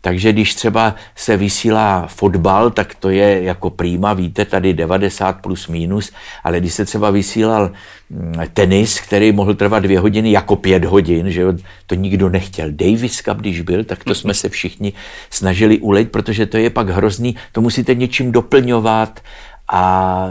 Takže 0.05 0.33
když 0.33 0.55
třeba 0.55 0.95
se 1.15 1.37
vysílá 1.37 2.07
fotbal, 2.07 2.71
tak 2.71 2.95
to 2.95 3.09
je 3.09 3.43
jako 3.43 3.69
prýma, 3.69 4.13
víte, 4.13 4.45
tady 4.45 4.73
90 4.73 5.41
plus 5.41 5.67
minus, 5.67 6.11
ale 6.43 6.59
když 6.59 6.73
se 6.73 6.85
třeba 6.85 7.09
vysílal 7.11 7.71
mm, 8.09 8.33
tenis, 8.53 8.99
který 8.99 9.31
mohl 9.31 9.55
trvat 9.55 9.79
dvě 9.79 9.99
hodiny 9.99 10.31
jako 10.31 10.55
pět 10.55 10.85
hodin, 10.85 11.31
že 11.31 11.41
jo, 11.41 11.53
to 11.87 11.95
nikdo 11.95 12.29
nechtěl. 12.29 12.67
Davis 12.71 13.21
Cup, 13.21 13.37
když 13.37 13.61
byl, 13.61 13.83
tak 13.83 14.03
to 14.03 14.15
jsme 14.15 14.33
se 14.33 14.49
všichni 14.49 14.93
snažili 15.29 15.79
ulejt, 15.79 16.11
protože 16.11 16.45
to 16.45 16.57
je 16.57 16.69
pak 16.69 16.89
hrozný, 16.89 17.35
to 17.51 17.61
musíte 17.61 17.95
něčím 17.95 18.31
doplňovat 18.31 19.19
a 19.67 20.29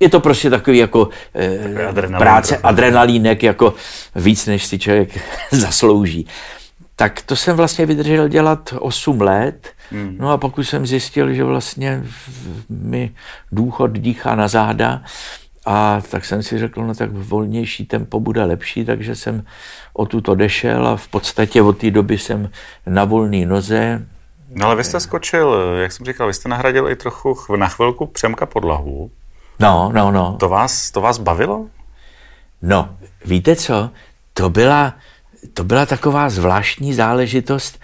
je 0.00 0.08
to 0.08 0.20
prostě 0.20 0.50
takový 0.50 0.78
jako 0.78 1.08
eh, 1.34 1.86
adrenalín 1.86 2.18
práce, 2.18 2.56
adrenalínek, 2.56 3.42
jako 3.42 3.74
víc, 4.16 4.46
než 4.46 4.66
si 4.66 4.78
člověk 4.78 5.20
zaslouží. 5.50 6.26
Tak 6.96 7.22
to 7.22 7.36
jsem 7.36 7.56
vlastně 7.56 7.86
vydržel 7.86 8.28
dělat 8.28 8.74
8 8.78 9.20
let. 9.20 9.68
Hmm. 9.90 10.16
No 10.18 10.30
a 10.30 10.38
pokud 10.38 10.62
jsem 10.62 10.86
zjistil, 10.86 11.34
že 11.34 11.44
vlastně 11.44 12.04
mi 12.68 13.14
důchod 13.52 13.86
dýchá 13.86 14.34
na 14.34 14.48
záda, 14.48 15.02
a 15.66 16.00
tak 16.10 16.24
jsem 16.24 16.42
si 16.42 16.58
řekl, 16.58 16.82
no 16.86 16.94
tak 16.94 17.10
volnější 17.12 17.86
tempo 17.86 18.20
bude 18.20 18.44
lepší, 18.44 18.84
takže 18.84 19.16
jsem 19.16 19.44
o 19.92 20.06
tuto 20.06 20.32
odešel 20.32 20.86
a 20.86 20.96
v 20.96 21.08
podstatě 21.08 21.62
od 21.62 21.78
té 21.78 21.90
doby 21.90 22.18
jsem 22.18 22.50
na 22.86 23.04
volné 23.04 23.46
noze. 23.46 24.06
No 24.48 24.66
ale 24.66 24.76
vy 24.76 24.84
jste 24.84 25.00
skočil, 25.00 25.76
jak 25.82 25.92
jsem 25.92 26.06
říkal, 26.06 26.26
vy 26.26 26.34
jste 26.34 26.48
nahradil 26.48 26.88
i 26.88 26.96
trochu 26.96 27.36
na 27.56 27.68
chvilku 27.68 28.06
Přemka 28.06 28.46
podlahu. 28.46 29.10
No, 29.60 29.90
no, 29.94 30.10
no. 30.10 30.36
To 30.40 30.48
vás, 30.48 30.90
to 30.90 31.00
vás 31.00 31.18
bavilo? 31.18 31.66
No, 32.62 32.96
víte 33.24 33.56
co, 33.56 33.90
to 34.34 34.50
byla, 34.50 34.94
to 35.54 35.64
byla 35.64 35.86
taková 35.86 36.30
zvláštní 36.30 36.94
záležitost, 36.94 37.78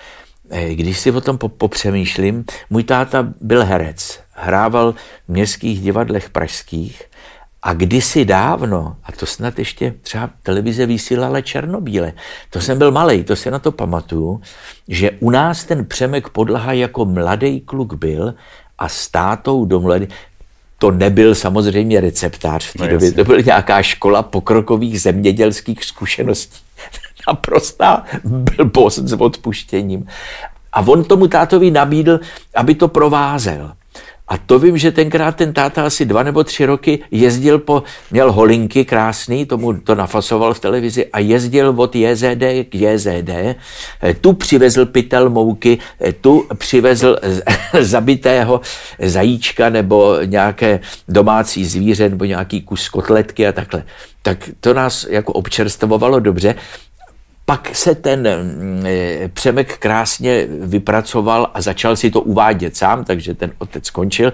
eh, 0.51 0.75
když 0.75 0.99
si 0.99 1.11
o 1.11 1.21
tom 1.21 1.39
popřemýšlím. 1.39 2.45
Můj 2.71 2.85
táta 2.85 3.29
byl 3.41 3.65
herec, 3.65 4.21
hrával 4.33 4.93
v 4.93 5.29
městských 5.29 5.81
divadlech 5.81 6.31
pražských 6.31 7.03
a 7.63 7.73
kdysi 7.73 8.25
dávno, 8.25 8.97
a 9.05 9.13
to 9.13 9.27
snad 9.27 9.59
ještě 9.59 9.95
třeba 10.03 10.31
televize 10.43 10.87
vysílala 10.87 11.41
černobíle, 11.41 12.13
to 12.51 12.61
jsem 12.61 12.79
byl 12.79 12.91
malý, 12.91 13.25
to 13.25 13.37
se 13.37 13.51
na 13.51 13.59
to 13.59 13.73
pamatuju, 13.73 14.41
že 14.89 15.11
u 15.11 15.31
nás 15.31 15.65
ten 15.65 15.85
Přemek 15.85 16.29
Podlaha 16.29 16.73
jako 16.73 17.05
mladý 17.05 17.61
kluk 17.61 17.95
byl 17.95 18.35
a 18.79 18.89
s 18.89 19.09
tátou 19.09 19.65
do 19.65 19.81
mladý, 19.81 20.09
to 20.79 20.91
nebyl 20.91 21.35
samozřejmě 21.35 22.01
receptář 22.01 22.67
v 22.67 22.73
té 22.73 22.85
no, 22.85 22.91
době, 22.91 23.13
to 23.13 23.25
byla 23.25 23.41
nějaká 23.41 23.83
škola 23.83 24.23
pokrokových 24.23 25.01
zemědělských 25.01 25.85
zkušeností 25.85 26.59
naprostá 27.29 28.05
blbost 28.25 28.99
s 28.99 29.13
odpuštěním. 29.13 30.07
A 30.73 30.81
on 30.81 31.05
tomu 31.05 31.29
tátovi 31.29 31.71
nabídl, 31.71 32.21
aby 32.55 32.75
to 32.75 32.89
provázel. 32.89 33.73
A 34.29 34.39
to 34.39 34.59
vím, 34.59 34.79
že 34.79 34.93
tenkrát 34.93 35.37
ten 35.37 35.53
táta 35.53 35.87
asi 35.87 36.05
dva 36.05 36.23
nebo 36.23 36.45
tři 36.45 36.67
roky 36.67 36.99
jezdil 37.11 37.59
po, 37.59 37.83
měl 38.11 38.33
holinky 38.33 38.85
krásný, 38.85 39.47
tomu 39.47 39.73
to 39.73 39.95
nafasoval 39.95 40.55
v 40.55 40.61
televizi 40.61 41.07
a 41.07 41.19
jezdil 41.19 41.75
od 41.77 41.97
JZD 41.97 42.45
k 42.69 42.75
JZD. 42.75 43.31
Tu 44.21 44.33
přivezl 44.33 44.87
pytel 44.87 45.31
mouky, 45.31 45.79
tu 46.21 46.47
přivezl 46.59 47.17
zabitého 47.81 48.61
zajíčka 49.01 49.71
nebo 49.71 50.17
nějaké 50.25 50.81
domácí 51.09 51.65
zvíře 51.65 52.09
nebo 52.09 52.25
nějaký 52.25 52.63
kus 52.63 52.89
kotletky 52.89 53.47
a 53.47 53.53
takhle. 53.53 53.85
Tak 54.23 54.51
to 54.61 54.75
nás 54.75 55.07
jako 55.11 55.33
občerstvovalo 55.33 56.21
dobře 56.21 56.55
pak 57.49 57.77
se 57.77 57.95
ten 57.95 58.29
mm, 58.43 58.87
e, 58.87 59.29
Přemek 59.29 59.79
krásně 59.79 60.47
vypracoval 60.61 61.51
a 61.55 61.61
začal 61.61 61.97
si 61.97 62.11
to 62.11 62.21
uvádět 62.21 62.77
sám, 62.77 63.05
takže 63.05 63.35
ten 63.35 63.53
otec 63.59 63.87
skončil. 63.87 64.33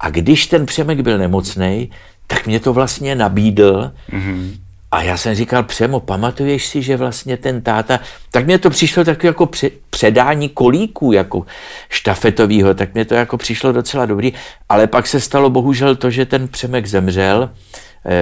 A 0.00 0.10
když 0.10 0.46
ten 0.46 0.66
Přemek 0.66 1.00
byl 1.00 1.18
nemocný, 1.18 1.90
tak 2.26 2.46
mě 2.46 2.60
to 2.60 2.72
vlastně 2.72 3.14
nabídl. 3.14 3.92
Mm-hmm. 4.12 4.50
A 4.90 5.02
já 5.02 5.16
jsem 5.16 5.34
říkal, 5.34 5.62
Přemo, 5.62 6.00
pamatuješ 6.00 6.66
si, 6.66 6.82
že 6.82 6.96
vlastně 6.96 7.36
ten 7.36 7.62
táta, 7.62 8.00
tak 8.30 8.46
mě 8.46 8.58
to 8.58 8.70
přišlo 8.70 9.04
tak 9.04 9.24
jako 9.24 9.48
předání 9.90 10.48
kolíků, 10.48 11.12
jako 11.12 11.46
štafetovýho, 11.88 12.74
tak 12.74 12.94
mě 12.94 13.04
to 13.04 13.14
jako 13.14 13.36
přišlo 13.36 13.72
docela 13.72 14.06
dobrý, 14.06 14.32
ale 14.68 14.86
pak 14.86 15.06
se 15.06 15.20
stalo 15.20 15.50
bohužel 15.50 15.96
to, 15.96 16.10
že 16.10 16.26
ten 16.26 16.48
Přemek 16.48 16.86
zemřel, 16.86 17.50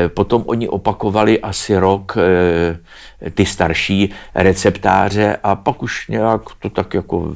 potom 0.09 0.43
oni 0.47 0.69
opakovali 0.69 1.41
asi 1.41 1.77
rok 1.77 2.17
eh, 2.19 3.31
ty 3.31 3.47
starší 3.47 4.11
receptáře 4.35 5.37
a 5.43 5.55
pak 5.55 5.83
už 5.83 6.09
nějak 6.09 6.43
to 6.59 6.71
tak 6.71 6.95
jako 6.95 7.35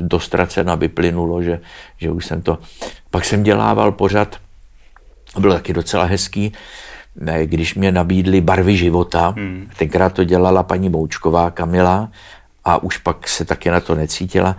dostracena 0.00 0.74
vyplynulo, 0.74 1.42
že, 1.42 1.60
že 1.98 2.10
už 2.10 2.26
jsem 2.26 2.42
to... 2.42 2.58
Pak 3.10 3.24
jsem 3.24 3.42
dělával 3.42 3.92
pořad, 3.92 4.36
byl 5.38 5.52
taky 5.52 5.72
docela 5.72 6.04
hezký, 6.04 6.52
když 7.44 7.74
mě 7.74 7.92
nabídli 7.92 8.40
barvy 8.40 8.76
života, 8.76 9.34
hmm. 9.36 9.70
tenkrát 9.76 10.12
to 10.12 10.24
dělala 10.24 10.62
paní 10.62 10.88
Moučková 10.88 11.50
Kamila 11.50 12.08
a 12.64 12.82
už 12.82 12.98
pak 12.98 13.28
se 13.28 13.44
taky 13.44 13.70
na 13.70 13.80
to 13.80 13.94
necítila, 13.94 14.56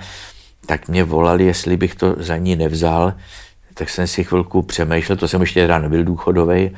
tak 0.65 0.87
mě 0.87 1.03
volali, 1.03 1.45
jestli 1.45 1.77
bych 1.77 1.95
to 1.95 2.15
za 2.17 2.37
ní 2.37 2.55
nevzal, 2.55 3.13
tak 3.73 3.89
jsem 3.89 4.07
si 4.07 4.23
chvilku 4.23 4.61
přemýšlel, 4.61 5.17
to 5.17 5.27
jsem 5.27 5.41
ještě 5.41 5.61
teda 5.61 5.79
nebyl 5.79 6.03
důchodový, 6.03 6.71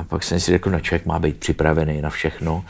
a 0.00 0.04
pak 0.04 0.22
jsem 0.22 0.40
si 0.40 0.50
řekl, 0.50 0.70
no 0.70 0.80
člověk 0.80 1.06
má 1.06 1.18
být 1.18 1.36
připravený 1.36 2.02
na 2.02 2.10
všechno. 2.10 2.64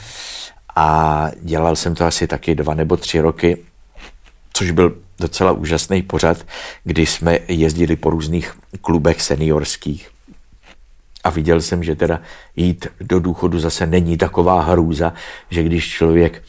A 0.76 1.30
dělal 1.42 1.76
jsem 1.76 1.94
to 1.94 2.04
asi 2.04 2.26
taky 2.26 2.54
dva 2.54 2.74
nebo 2.74 2.96
tři 2.96 3.20
roky, 3.20 3.58
což 4.52 4.70
byl 4.70 4.96
docela 5.18 5.52
úžasný 5.52 6.02
pořad, 6.02 6.46
kdy 6.84 7.06
jsme 7.06 7.38
jezdili 7.48 7.96
po 7.96 8.10
různých 8.10 8.54
klubech 8.80 9.22
seniorských. 9.22 10.10
A 11.24 11.30
viděl 11.30 11.60
jsem, 11.60 11.84
že 11.84 11.96
teda 11.96 12.20
jít 12.56 12.86
do 13.00 13.20
důchodu 13.20 13.60
zase 13.60 13.86
není 13.86 14.16
taková 14.16 14.62
hrůza, 14.62 15.12
že 15.50 15.62
když 15.62 15.88
člověk 15.88 16.42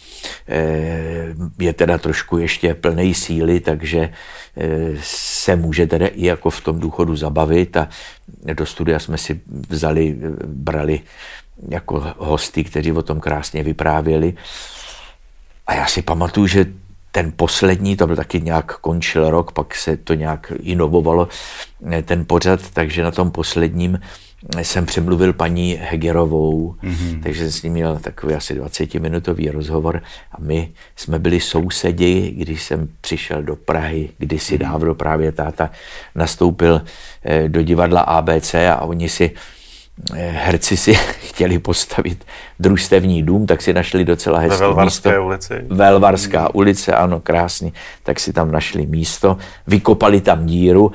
eh, 0.47 1.35
je 1.59 1.73
teda 1.73 1.97
trošku 1.97 2.37
ještě 2.37 2.73
plný 2.73 3.13
síly, 3.13 3.59
takže 3.59 4.09
eh, 4.57 4.95
se 5.41 5.55
může 5.55 5.87
teda 5.87 6.07
i 6.07 6.25
jako 6.25 6.49
v 6.49 6.61
tom 6.61 6.79
důchodu 6.79 7.15
zabavit 7.15 7.77
a 7.77 7.89
do 8.53 8.65
studia 8.65 8.99
jsme 8.99 9.17
si 9.17 9.41
vzali, 9.69 10.17
brali 10.45 11.01
jako 11.69 12.03
hosty, 12.17 12.63
kteří 12.63 12.91
o 12.91 13.01
tom 13.01 13.19
krásně 13.19 13.63
vyprávěli. 13.63 14.33
A 15.67 15.73
já 15.73 15.85
si 15.87 16.01
pamatuju, 16.01 16.47
že 16.47 16.65
ten 17.11 17.33
poslední, 17.35 17.97
to 17.97 18.07
byl 18.07 18.15
taky 18.15 18.41
nějak 18.41 18.77
končil 18.79 19.29
rok, 19.29 19.51
pak 19.51 19.75
se 19.75 19.97
to 19.97 20.13
nějak 20.13 20.53
inovovalo, 20.61 21.27
ten 22.05 22.25
pořad, 22.25 22.59
takže 22.73 23.03
na 23.03 23.11
tom 23.11 23.31
posledním 23.31 23.99
jsem 24.61 24.85
přemluvil 24.85 25.33
paní 25.33 25.79
Hegerovou, 25.81 26.75
mm-hmm. 26.83 27.23
takže 27.23 27.41
jsem 27.41 27.51
s 27.51 27.63
ní 27.63 27.69
měl 27.69 27.99
takový 27.99 28.33
asi 28.33 28.61
20-minutový 28.61 29.51
rozhovor 29.51 30.01
a 30.31 30.35
my 30.39 30.69
jsme 30.95 31.19
byli 31.19 31.39
sousedi, 31.39 32.33
když 32.37 32.63
jsem 32.63 32.89
přišel 33.01 33.43
do 33.43 33.55
Prahy, 33.55 34.09
kdysi 34.17 34.55
mm-hmm. 34.55 34.61
dávno 34.61 34.95
právě 34.95 35.31
táta 35.31 35.69
nastoupil 36.15 36.81
eh, 37.23 37.49
do 37.49 37.61
divadla 37.61 38.01
ABC 38.01 38.53
a 38.53 38.81
oni 38.81 39.09
si 39.09 39.31
eh, 40.15 40.29
herci 40.29 40.77
si 40.77 40.93
chtěli 41.27 41.59
postavit 41.59 42.25
družstevní 42.59 43.23
dům, 43.23 43.45
tak 43.45 43.61
si 43.61 43.73
našli 43.73 44.05
docela 44.05 44.39
hezké 44.39 44.83
místo. 44.83 45.25
ulici. 45.25 45.53
Velvarská 45.69 46.41
mm. 46.41 46.47
ulice, 46.53 46.93
ano, 46.93 47.19
krásný. 47.19 47.73
Tak 48.03 48.19
si 48.19 48.33
tam 48.33 48.51
našli 48.51 48.85
místo, 48.85 49.37
vykopali 49.67 50.21
tam 50.21 50.45
díru 50.45 50.91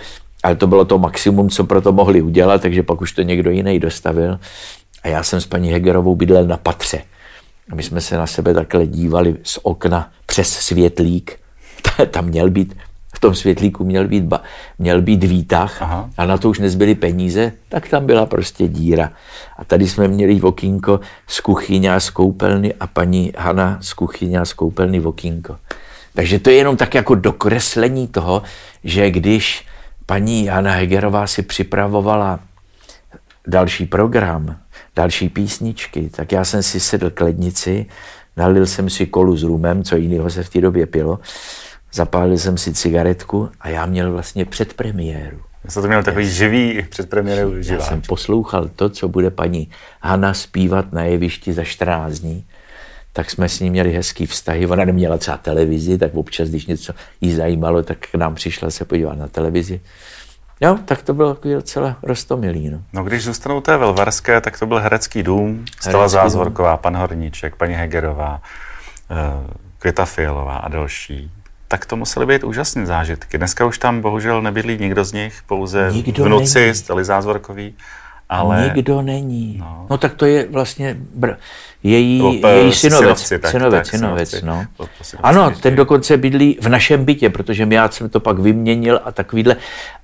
ale 0.47 0.57
to 0.57 0.67
bylo 0.67 0.85
to 0.85 0.99
maximum, 0.99 1.51
co 1.51 1.65
pro 1.65 1.81
to 1.81 1.93
mohli 1.93 2.23
udělat, 2.23 2.63
takže 2.63 2.83
pak 2.83 3.01
už 3.01 3.13
to 3.13 3.23
někdo 3.23 3.51
jiný 3.51 3.79
dostavil. 3.79 4.39
A 5.03 5.09
já 5.09 5.23
jsem 5.23 5.41
s 5.41 5.47
paní 5.47 5.73
Hegerovou 5.73 6.15
bydlel 6.15 6.47
na 6.47 6.57
patře. 6.57 7.03
A 7.71 7.75
my 7.75 7.83
jsme 7.83 8.01
se 8.01 8.17
na 8.17 8.27
sebe 8.27 8.55
takhle 8.55 8.87
dívali 8.87 9.37
z 9.43 9.59
okna 9.63 10.11
přes 10.27 10.49
světlík. 10.49 11.39
tam 12.11 12.25
měl 12.25 12.51
být 12.51 12.77
v 13.15 13.21
tom 13.21 13.35
světlíku 13.35 13.85
měl 13.85 14.09
být, 14.09 14.25
ba, 14.25 14.43
měl 14.79 15.03
být 15.03 15.25
výtah 15.25 15.83
Aha. 15.83 16.11
a 16.17 16.27
na 16.27 16.39
to 16.39 16.51
už 16.51 16.59
nezbyly 16.59 16.95
peníze, 16.95 17.53
tak 17.69 17.89
tam 17.89 18.07
byla 18.07 18.27
prostě 18.27 18.69
díra. 18.69 19.13
A 19.57 19.65
tady 19.65 19.89
jsme 19.89 20.09
měli 20.09 20.41
okýnko 20.41 21.01
z 21.27 21.41
kuchyně 21.41 21.95
a 21.95 22.01
z 22.01 22.11
koupelny 22.11 22.75
a 22.81 22.87
paní 22.87 23.33
Hana 23.39 23.79
z 23.81 23.93
kuchyně 23.93 24.39
a 24.41 24.45
z 24.45 24.53
koupelny 24.53 25.01
okýnko. 25.01 25.57
Takže 26.15 26.39
to 26.39 26.51
je 26.51 26.57
jenom 26.57 26.77
tak 26.77 26.95
jako 26.95 27.15
dokreslení 27.15 28.09
toho, 28.09 28.43
že 28.85 29.11
když 29.11 29.67
paní 30.07 30.47
Hana 30.47 30.73
Hegerová 30.73 31.27
si 31.27 31.43
připravovala 31.43 32.41
další 33.47 33.87
program, 33.87 34.57
další 34.97 35.29
písničky, 35.29 36.11
tak 36.11 36.33
já 36.33 36.45
jsem 36.45 36.63
si 36.63 36.81
sedl 36.81 37.11
k 37.11 37.21
lednici, 37.21 37.87
nalil 38.37 38.67
jsem 38.67 38.91
si 38.91 39.07
kolu 39.07 39.37
s 39.37 39.43
rumem, 39.43 39.85
co 39.85 39.97
jiného 39.97 40.31
se 40.31 40.43
v 40.43 40.51
té 40.51 40.61
době 40.61 40.87
pilo, 40.87 41.19
zapálil 41.93 42.39
jsem 42.39 42.59
si 42.59 42.75
cigaretku 42.75 43.51
a 43.61 43.69
já 43.69 43.87
měl 43.87 44.13
vlastně 44.13 44.45
předpremiéru. 44.45 45.41
Já 45.65 45.71
jsem 45.71 45.83
to 45.83 45.89
měl 45.89 46.03
takový 46.03 46.25
já, 46.25 46.31
živý 46.31 46.83
předpremiéru 46.91 47.57
Já 47.57 47.81
jsem 47.81 48.01
poslouchal 48.01 48.71
to, 48.77 48.89
co 48.89 49.09
bude 49.09 49.31
paní 49.31 49.71
Hana 50.01 50.35
zpívat 50.35 50.93
na 50.93 51.03
jevišti 51.03 51.53
za 51.53 51.65
14 51.65 52.19
dní 52.19 52.45
tak 53.17 53.31
jsme 53.31 53.49
s 53.49 53.61
ní 53.61 53.71
měli 53.71 53.93
hezký 53.93 54.27
vztahy. 54.27 54.67
Ona 54.67 54.85
neměla 54.85 55.19
třeba 55.19 55.37
televizi, 55.37 55.99
tak 55.99 56.15
občas, 56.15 56.49
když 56.49 56.67
něco 56.67 56.93
jí 57.21 57.35
zajímalo, 57.35 57.83
tak 57.83 57.99
k 57.99 58.15
nám 58.15 58.35
přišla 58.35 58.71
se 58.71 58.85
podívat 58.85 59.19
na 59.19 59.29
televizi. 59.29 59.81
Jo, 60.61 60.79
tak 60.85 61.03
to 61.03 61.15
bylo 61.15 61.35
takový 61.35 61.55
docela 61.55 61.97
rostomilý. 62.03 62.71
No. 62.71 62.83
no 62.93 63.05
když 63.05 63.25
zůstanou 63.25 63.61
té 63.61 63.77
Velvarské, 63.77 64.41
tak 64.41 64.59
to 64.59 64.67
byl 64.67 64.79
herecký 64.79 65.23
dům, 65.23 65.65
Stella 65.81 66.09
Zázvorková, 66.09 66.77
pan 66.77 66.97
Horníček, 66.97 67.57
paní 67.57 67.75
Hegerová, 67.75 68.43
eh, 69.11 69.55
Květa 69.79 70.05
Fialová 70.05 70.57
a 70.57 70.69
další. 70.69 71.31
Tak 71.69 71.87
to 71.87 71.97
musely 71.97 72.27
být 72.27 72.45
úžasné 72.45 72.87
zážitky. 72.87 73.39
Dneska 73.39 73.67
už 73.67 73.79
tam 73.79 74.01
bohužel 74.01 74.43
nebydlí 74.43 74.79
nikdo 74.79 75.05
z 75.05 75.13
nich, 75.13 75.43
pouze 75.47 75.91
nikdo 75.93 76.25
vnuci 76.25 76.75
Stely 76.75 77.05
Zázvorkový. 77.05 77.75
Ale... 78.29 78.73
Nikdo 78.75 79.03
není. 79.03 79.57
No. 79.61 79.87
no 79.91 79.99
tak 79.99 80.15
to 80.15 80.27
je 80.27 80.47
vlastně 80.51 80.97
br- 81.19 81.37
její, 81.83 82.23
Ope, 82.23 82.51
její 82.51 82.73
synovec. 82.73 83.01
Synovci, 83.01 83.39
tak, 83.39 83.51
synovec, 83.51 83.91
tak, 83.91 83.99
synovec, 83.99 84.31
synovci. 84.31 84.47
no. 84.47 84.67
To, 84.77 84.85
to 84.85 85.19
ano, 85.23 85.51
ten 85.61 85.77
dokonce 85.77 86.17
bydlí 86.17 86.59
v 86.61 86.69
našem 86.69 87.05
bytě, 87.05 87.31
protože 87.31 87.67
já 87.71 87.89
jsem 87.89 88.09
to 88.09 88.21
pak 88.21 88.39
vyměnil 88.39 89.01
a 89.05 89.13
takovýhle. 89.13 89.57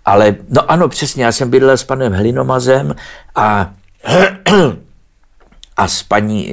Ale 0.04 0.34
no 0.48 0.70
ano, 0.70 0.88
přesně, 0.88 1.24
já 1.24 1.32
jsem 1.32 1.50
bydlel 1.50 1.76
s 1.76 1.84
panem 1.84 2.12
Hlinomazem 2.12 2.94
a 3.34 3.70
a 5.76 5.88
s 5.88 6.02
paní, 6.02 6.52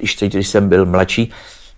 ještě 0.00 0.28
když 0.28 0.48
jsem 0.48 0.68
byl 0.68 0.86
mladší, 0.86 1.32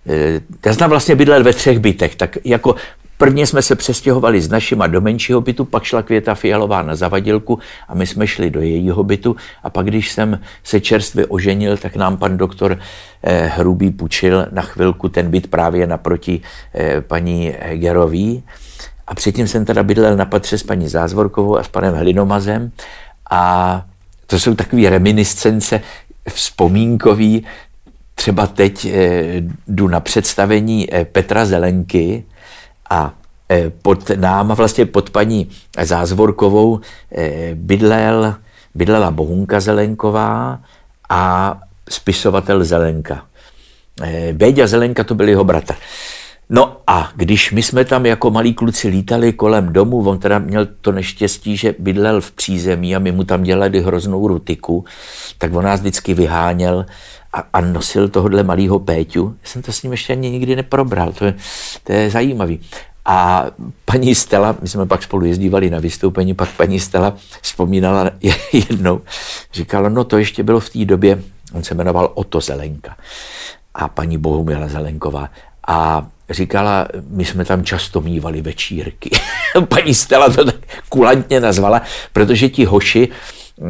eh, 0.09 0.41
já 0.65 0.73
jsem 0.73 0.89
vlastně 0.89 1.15
bydlel 1.15 1.43
ve 1.43 1.53
třech 1.53 1.79
bytech, 1.79 2.15
tak 2.15 2.37
jako 2.45 2.75
Prvně 3.17 3.47
jsme 3.47 3.61
se 3.61 3.75
přestěhovali 3.75 4.41
z 4.41 4.49
našima 4.49 4.87
do 4.87 5.01
menšího 5.01 5.41
bytu, 5.41 5.65
pak 5.65 5.83
šla 5.83 6.03
Květa 6.03 6.35
Fialová 6.35 6.81
na 6.81 6.95
zavadilku 6.95 7.59
a 7.87 7.95
my 7.95 8.07
jsme 8.07 8.27
šli 8.27 8.49
do 8.49 8.61
jejího 8.61 9.03
bytu 9.03 9.35
a 9.63 9.69
pak, 9.69 9.85
když 9.85 10.11
jsem 10.11 10.39
se 10.63 10.79
čerstvě 10.79 11.25
oženil, 11.25 11.77
tak 11.77 11.95
nám 11.95 12.17
pan 12.17 12.37
doktor 12.37 12.79
eh, 13.23 13.45
Hrubý 13.45 13.91
půjčil 13.91 14.47
na 14.51 14.61
chvilku 14.61 15.09
ten 15.09 15.29
byt 15.29 15.47
právě 15.47 15.87
naproti 15.87 16.41
eh, 16.73 17.01
paní 17.01 17.53
Gerový. 17.73 18.43
A 19.07 19.15
předtím 19.15 19.47
jsem 19.47 19.65
teda 19.65 19.83
bydlel 19.83 20.15
na 20.15 20.25
patře 20.25 20.57
s 20.57 20.63
paní 20.63 20.87
Zázvorkovou 20.87 21.57
a 21.57 21.63
s 21.63 21.67
panem 21.67 21.95
Hlinomazem 21.95 22.71
a 23.29 23.85
to 24.27 24.39
jsou 24.39 24.55
takové 24.55 24.89
reminiscence 24.89 25.81
vzpomínkový. 26.29 27.45
Třeba 28.15 28.47
teď 28.47 28.85
eh, 28.85 29.43
jdu 29.67 29.87
na 29.87 29.99
představení 29.99 30.87
Petra 31.11 31.45
Zelenky, 31.45 32.23
a 32.89 33.13
e, 33.51 33.69
pod 33.69 34.09
náma, 34.09 34.55
vlastně 34.55 34.85
pod 34.85 35.09
paní 35.09 35.49
Zázvorkovou, 35.81 36.79
e, 37.17 37.55
bydlel, 37.55 38.35
bydlela 38.75 39.11
Bohunka 39.11 39.59
Zelenková 39.59 40.59
a 41.09 41.53
spisovatel 41.89 42.63
Zelenka. 42.63 43.25
E, 44.01 44.33
Béďa 44.33 44.67
Zelenka 44.67 45.03
to 45.03 45.15
byl 45.15 45.29
jeho 45.29 45.43
bratr. 45.43 45.73
No 46.49 46.77
a 46.87 47.11
když 47.15 47.51
my 47.51 47.63
jsme 47.63 47.85
tam 47.85 48.05
jako 48.05 48.31
malí 48.31 48.53
kluci 48.53 48.87
lítali 48.87 49.33
kolem 49.33 49.73
domu, 49.73 50.09
on 50.09 50.19
teda 50.19 50.39
měl 50.39 50.67
to 50.81 50.91
neštěstí, 50.91 51.57
že 51.57 51.75
bydlel 51.79 52.21
v 52.21 52.31
přízemí 52.31 52.95
a 52.95 52.99
my 52.99 53.11
mu 53.11 53.23
tam 53.23 53.43
dělali 53.43 53.81
hroznou 53.81 54.27
rutiku, 54.27 54.85
tak 55.37 55.53
on 55.53 55.65
nás 55.65 55.79
vždycky 55.79 56.13
vyháněl 56.13 56.85
a, 57.33 57.43
a 57.53 57.61
nosil 57.61 58.09
tohohle 58.09 58.43
malého 58.43 58.79
Péťu. 58.79 59.35
Já 59.43 59.49
jsem 59.49 59.61
to 59.61 59.71
s 59.71 59.83
ním 59.83 59.91
ještě 59.91 60.13
ani 60.13 60.29
nikdy 60.29 60.55
neprobral, 60.55 61.11
to 61.11 61.25
je, 61.25 61.33
to 61.83 61.93
je 61.93 62.09
zajímavý. 62.09 62.59
A 63.05 63.45
paní 63.85 64.15
Stella, 64.15 64.55
my 64.61 64.67
jsme 64.67 64.85
pak 64.85 65.03
spolu 65.03 65.25
jezdívali 65.25 65.69
na 65.69 65.79
vystoupení, 65.79 66.33
pak 66.33 66.49
paní 66.49 66.79
Stella 66.79 67.13
vzpomínala 67.41 68.11
jednou, 68.53 69.01
říkala, 69.53 69.89
no 69.89 70.03
to 70.03 70.17
ještě 70.17 70.43
bylo 70.43 70.59
v 70.59 70.69
té 70.69 70.85
době, 70.85 71.21
on 71.53 71.63
se 71.63 71.75
jmenoval 71.75 72.11
Oto 72.13 72.41
Zelenka 72.41 72.95
a 73.73 73.87
paní 73.87 74.17
Bohumila 74.17 74.67
Zelenková. 74.67 75.29
A 75.67 76.07
říkala, 76.29 76.87
my 77.09 77.25
jsme 77.25 77.45
tam 77.45 77.63
často 77.63 78.01
mývali 78.01 78.41
večírky. 78.41 79.09
paní 79.67 79.93
Stella 79.93 80.29
to 80.29 80.45
tak 80.45 80.55
kulantně 80.89 81.39
nazvala, 81.39 81.81
protože 82.13 82.49
ti 82.49 82.65
hoši, 82.65 83.09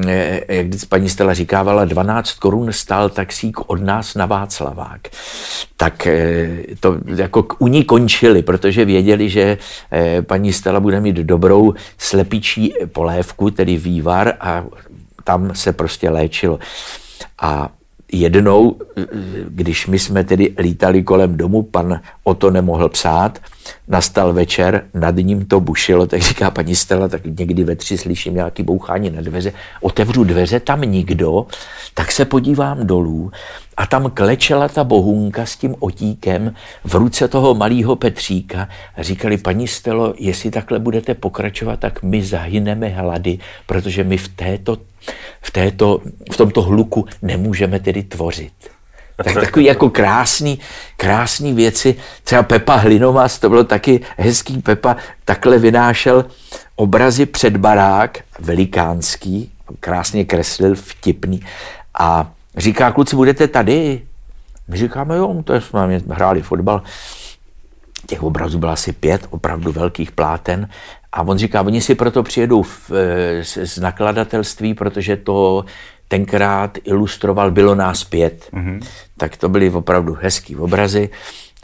Eh, 0.07 0.41
jak 0.47 0.67
paní 0.89 1.09
Stella 1.09 1.33
říkávala, 1.33 1.85
12 1.85 2.33
korun 2.33 2.73
stál 2.73 3.09
taxík 3.09 3.69
od 3.69 3.81
nás 3.81 4.15
na 4.15 4.25
Václavák. 4.25 5.07
Tak 5.77 6.07
eh, 6.07 6.49
to 6.79 6.97
jako 7.15 7.45
u 7.59 7.67
ní 7.67 7.83
končili, 7.83 8.41
protože 8.43 8.85
věděli, 8.85 9.29
že 9.29 9.57
eh, 9.91 10.21
paní 10.21 10.53
Stella 10.53 10.79
bude 10.79 11.01
mít 11.01 11.15
dobrou 11.15 11.73
slepičí 11.97 12.73
polévku, 12.91 13.51
tedy 13.51 13.77
vývar 13.77 14.33
a 14.39 14.65
tam 15.23 15.55
se 15.55 15.73
prostě 15.73 16.09
léčilo. 16.09 16.59
A 17.41 17.69
jednou, 18.11 18.75
když 19.47 19.87
my 19.87 19.99
jsme 19.99 20.23
tedy 20.23 20.53
lítali 20.57 21.03
kolem 21.03 21.37
domu, 21.37 21.63
pan 21.63 22.01
o 22.23 22.33
to 22.33 22.51
nemohl 22.51 22.89
psát, 22.89 23.39
nastal 23.87 24.33
večer, 24.33 24.83
nad 24.93 25.15
ním 25.15 25.45
to 25.45 25.59
bušilo, 25.59 26.07
tak 26.07 26.21
říká 26.21 26.51
paní 26.51 26.75
Stella, 26.75 27.07
tak 27.07 27.25
někdy 27.25 27.63
ve 27.63 27.75
tři 27.75 27.97
slyším 27.97 28.33
nějaký 28.33 28.63
bouchání 28.63 29.09
na 29.09 29.21
dveře, 29.21 29.53
otevřu 29.81 30.23
dveře, 30.23 30.59
tam 30.59 30.81
nikdo, 30.81 31.45
tak 31.93 32.11
se 32.11 32.25
podívám 32.25 32.87
dolů 32.87 33.31
a 33.77 33.85
tam 33.85 34.11
klečela 34.13 34.69
ta 34.69 34.83
bohunka 34.83 35.45
s 35.45 35.55
tím 35.55 35.75
otíkem 35.79 36.53
v 36.83 36.95
ruce 36.95 37.27
toho 37.27 37.55
malého 37.55 37.95
Petříka 37.95 38.69
a 38.95 39.03
říkali, 39.03 39.37
paní 39.37 39.67
Stelo, 39.67 40.13
jestli 40.17 40.51
takhle 40.51 40.79
budete 40.79 41.13
pokračovat, 41.13 41.79
tak 41.79 42.03
my 42.03 42.23
zahyneme 42.23 42.87
hlady, 42.87 43.39
protože 43.65 44.03
my 44.03 44.17
v, 44.17 44.27
této, 44.27 44.77
v, 45.41 45.51
této, 45.51 46.01
v 46.31 46.37
tomto 46.37 46.61
hluku 46.61 47.05
nemůžeme 47.21 47.79
tedy 47.79 48.03
tvořit. 48.03 48.53
Tak 49.23 49.33
takový 49.33 49.65
jako 49.65 49.89
krásný, 49.89 50.59
krásný 50.97 51.53
věci. 51.53 51.95
Třeba 52.23 52.43
Pepa 52.43 52.75
Hlinovas, 52.75 53.39
to 53.39 53.49
bylo 53.49 53.63
taky 53.63 54.01
hezký 54.17 54.61
Pepa, 54.61 54.95
takhle 55.25 55.57
vynášel 55.57 56.25
obrazy 56.75 57.25
před 57.25 57.57
barák, 57.57 58.19
velikánský, 58.39 59.51
krásně 59.79 60.25
kreslil, 60.25 60.75
vtipný. 60.75 61.41
A 61.99 62.31
říká, 62.57 62.91
kluci, 62.91 63.15
budete 63.15 63.47
tady? 63.47 64.01
My 64.67 64.77
říkáme, 64.77 65.15
jo, 65.15 65.43
to 65.43 65.61
jsme 65.61 66.01
hráli 66.09 66.41
fotbal. 66.41 66.81
Těch 68.07 68.23
obrazů 68.23 68.59
bylo 68.59 68.71
asi 68.71 68.93
pět, 68.93 69.27
opravdu 69.29 69.71
velkých 69.71 70.11
pláten. 70.11 70.69
A 71.17 71.21
on 71.21 71.37
říká, 71.37 71.61
oni 71.61 71.81
si 71.81 71.95
proto 71.95 72.23
přijedou 72.23 72.61
v, 72.61 72.91
z, 73.41 73.57
z 73.57 73.77
nakladatelství, 73.77 74.73
protože 74.73 75.15
to 75.15 75.65
tenkrát 76.07 76.77
ilustroval 76.83 77.51
Bylo 77.51 77.75
nás 77.75 78.03
pět. 78.03 78.49
Mm-hmm. 78.53 78.79
Tak 79.17 79.37
to 79.37 79.49
byly 79.49 79.69
opravdu 79.69 80.17
hezký 80.21 80.55
obrazy. 80.55 81.09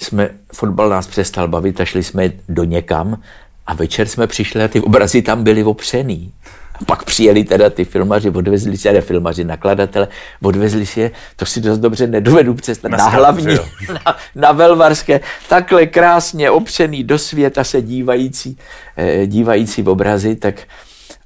Jsme, 0.02 0.30
fotbal 0.54 0.90
nás 0.90 1.08
přestal 1.08 1.48
bavit 1.48 1.82
a 1.82 1.86
šli 1.86 2.04
jsme 2.04 2.32
do 2.50 2.64
někam 2.64 3.22
a 3.68 3.74
večer 3.74 4.08
jsme 4.08 4.28
přišli 4.28 4.64
a 4.64 4.68
ty 4.68 4.82
obrazy 4.82 5.22
tam 5.22 5.44
byly 5.44 5.64
opřený. 5.64 6.34
A 6.82 6.86
pak 6.86 7.04
přijeli 7.04 7.44
teda 7.44 7.70
ty 7.70 7.86
filmaři, 7.86 8.30
odvezli 8.30 8.78
si, 8.78 8.94
ne 8.94 9.02
filmaři, 9.02 9.44
nakladatele, 9.44 10.08
odvezli 10.42 10.86
si 10.86 11.00
je, 11.00 11.12
to 11.36 11.46
si 11.46 11.62
dost 11.62 11.80
dobře 11.80 12.08
nedovedu 12.08 12.54
přestat, 12.54 12.92
na, 12.92 12.98
na 12.98 13.08
hlavní, 13.08 13.56
na, 14.06 14.18
na 14.36 14.52
Velvarské, 14.52 15.20
takhle 15.50 15.86
krásně 15.86 16.52
opřený 16.52 17.04
do 17.04 17.20
světa 17.20 17.64
se 17.64 17.82
dívající, 17.82 18.58
eh, 18.98 19.28
dívající 19.28 19.84
obrazy, 19.84 20.36
tak 20.36 20.56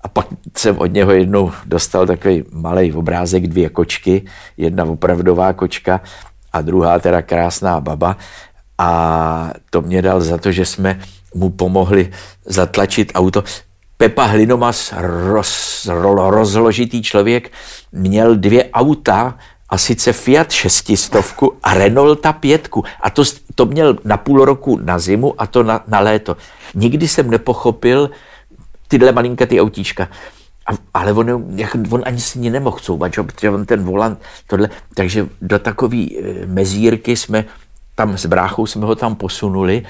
a 0.01 0.07
pak 0.07 0.27
jsem 0.57 0.77
od 0.77 0.85
něho 0.85 1.11
jednou 1.11 1.51
dostal 1.65 2.07
takový 2.07 2.43
malý 2.51 2.93
obrázek, 2.93 3.47
dvě 3.47 3.69
kočky, 3.69 4.25
jedna 4.57 4.83
opravdová 4.83 5.53
kočka 5.53 6.01
a 6.53 6.61
druhá 6.61 6.99
teda 6.99 7.21
krásná 7.21 7.81
baba. 7.81 8.17
A 8.77 9.51
to 9.69 9.81
mě 9.81 10.01
dal 10.01 10.21
za 10.21 10.37
to, 10.37 10.51
že 10.51 10.65
jsme 10.65 10.99
mu 11.35 11.49
pomohli 11.49 12.11
zatlačit 12.45 13.11
auto. 13.15 13.43
Pepa 13.97 14.25
Hlinomas, 14.25 14.93
roz, 14.97 15.85
ro, 15.89 16.29
rozložitý 16.29 17.01
člověk, 17.01 17.51
měl 17.91 18.35
dvě 18.35 18.69
auta 18.73 19.37
a 19.69 19.77
sice 19.77 20.13
Fiat 20.13 20.51
šestistovku 20.51 21.57
a 21.63 21.73
Renaulta 21.73 22.33
pětku. 22.33 22.83
A 23.01 23.09
to, 23.09 23.23
to 23.55 23.65
měl 23.65 23.97
na 24.03 24.17
půl 24.17 24.45
roku 24.45 24.79
na 24.83 24.99
zimu 24.99 25.41
a 25.41 25.47
to 25.47 25.63
na, 25.63 25.83
na 25.87 25.99
léto. 25.99 26.37
Nikdy 26.75 27.07
jsem 27.07 27.29
nepochopil 27.29 28.09
tyhle 28.87 29.11
malinké 29.11 29.45
ty 29.45 29.61
autíčka. 29.61 30.07
A, 30.67 30.71
ale 30.93 31.13
on, 31.13 31.45
jak, 31.55 31.75
on 31.89 32.01
ani 32.05 32.19
si 32.19 32.39
ní 32.39 32.49
nemohl 32.49 32.77
couvat, 32.79 33.13
že? 33.13 33.23
protože 33.23 33.49
on 33.49 33.65
ten 33.65 33.83
volant, 33.83 34.19
tohle, 34.47 34.69
takže 34.93 35.27
do 35.41 35.59
takové 35.59 35.97
e, 35.97 36.45
mezírky 36.45 37.15
jsme 37.15 37.45
tam 37.95 38.17
s 38.17 38.25
bráchou 38.25 38.65
jsme 38.65 38.85
ho 38.85 38.95
tam 38.95 39.15
posunuli 39.15 39.85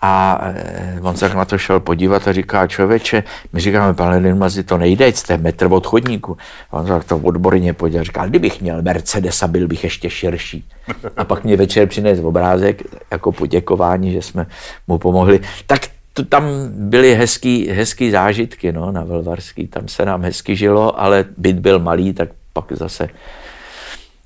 a 0.00 0.40
e, 0.42 1.00
on 1.02 1.16
se 1.16 1.28
na 1.28 1.44
to 1.44 1.58
šel 1.58 1.80
podívat 1.80 2.28
a 2.28 2.32
říká, 2.32 2.66
člověče, 2.66 3.24
my 3.52 3.60
říkáme, 3.60 3.94
pane 3.94 4.16
Linmazi, 4.16 4.62
to 4.62 4.78
nejde, 4.78 5.08
jste 5.08 5.36
metr 5.36 5.66
od 5.70 5.86
chodníku. 5.86 6.36
A 6.70 6.76
on 6.76 6.86
se 6.86 7.08
to 7.08 7.18
odborně 7.18 7.72
podíval, 7.72 8.04
říká, 8.04 8.26
kdybych 8.26 8.60
měl 8.60 8.82
Mercedes 8.82 9.42
a 9.42 9.46
byl 9.46 9.68
bych 9.68 9.84
ještě 9.84 10.10
širší. 10.10 10.68
A 11.16 11.24
pak 11.24 11.44
mě 11.44 11.56
večer 11.56 11.88
přines 11.88 12.20
obrázek 12.20 12.82
jako 13.10 13.32
poděkování, 13.32 14.12
že 14.12 14.22
jsme 14.22 14.46
mu 14.88 14.98
pomohli. 14.98 15.40
Tak 15.66 15.80
to, 16.12 16.24
tam 16.24 16.44
byly 16.68 17.14
hezký, 17.14 17.68
hezký 17.68 18.10
zážitky 18.10 18.72
no, 18.72 18.92
na 18.92 19.04
Velvarský, 19.04 19.68
tam 19.68 19.88
se 19.88 20.04
nám 20.04 20.22
hezky 20.22 20.56
žilo, 20.56 21.00
ale 21.00 21.24
byt 21.36 21.58
byl 21.58 21.78
malý, 21.78 22.12
tak 22.12 22.28
pak 22.52 22.64
zase 22.70 23.08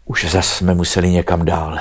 už 0.04 0.30
zase 0.30 0.54
jsme 0.56 0.74
museli 0.74 1.10
někam 1.10 1.44
dál. 1.44 1.78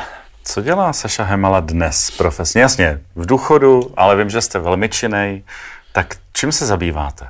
Co 0.53 0.62
dělá 0.62 0.93
Saša 0.93 1.23
Hemala 1.23 1.59
dnes 1.59 2.12
profesně? 2.17 2.62
Jasně, 2.62 2.99
v 3.15 3.25
důchodu, 3.25 3.91
ale 3.97 4.15
vím, 4.15 4.29
že 4.29 4.41
jste 4.41 4.59
velmi 4.59 4.89
činej. 4.89 5.43
Tak 5.91 6.15
čím 6.33 6.51
se 6.51 6.65
zabýváte? 6.65 7.27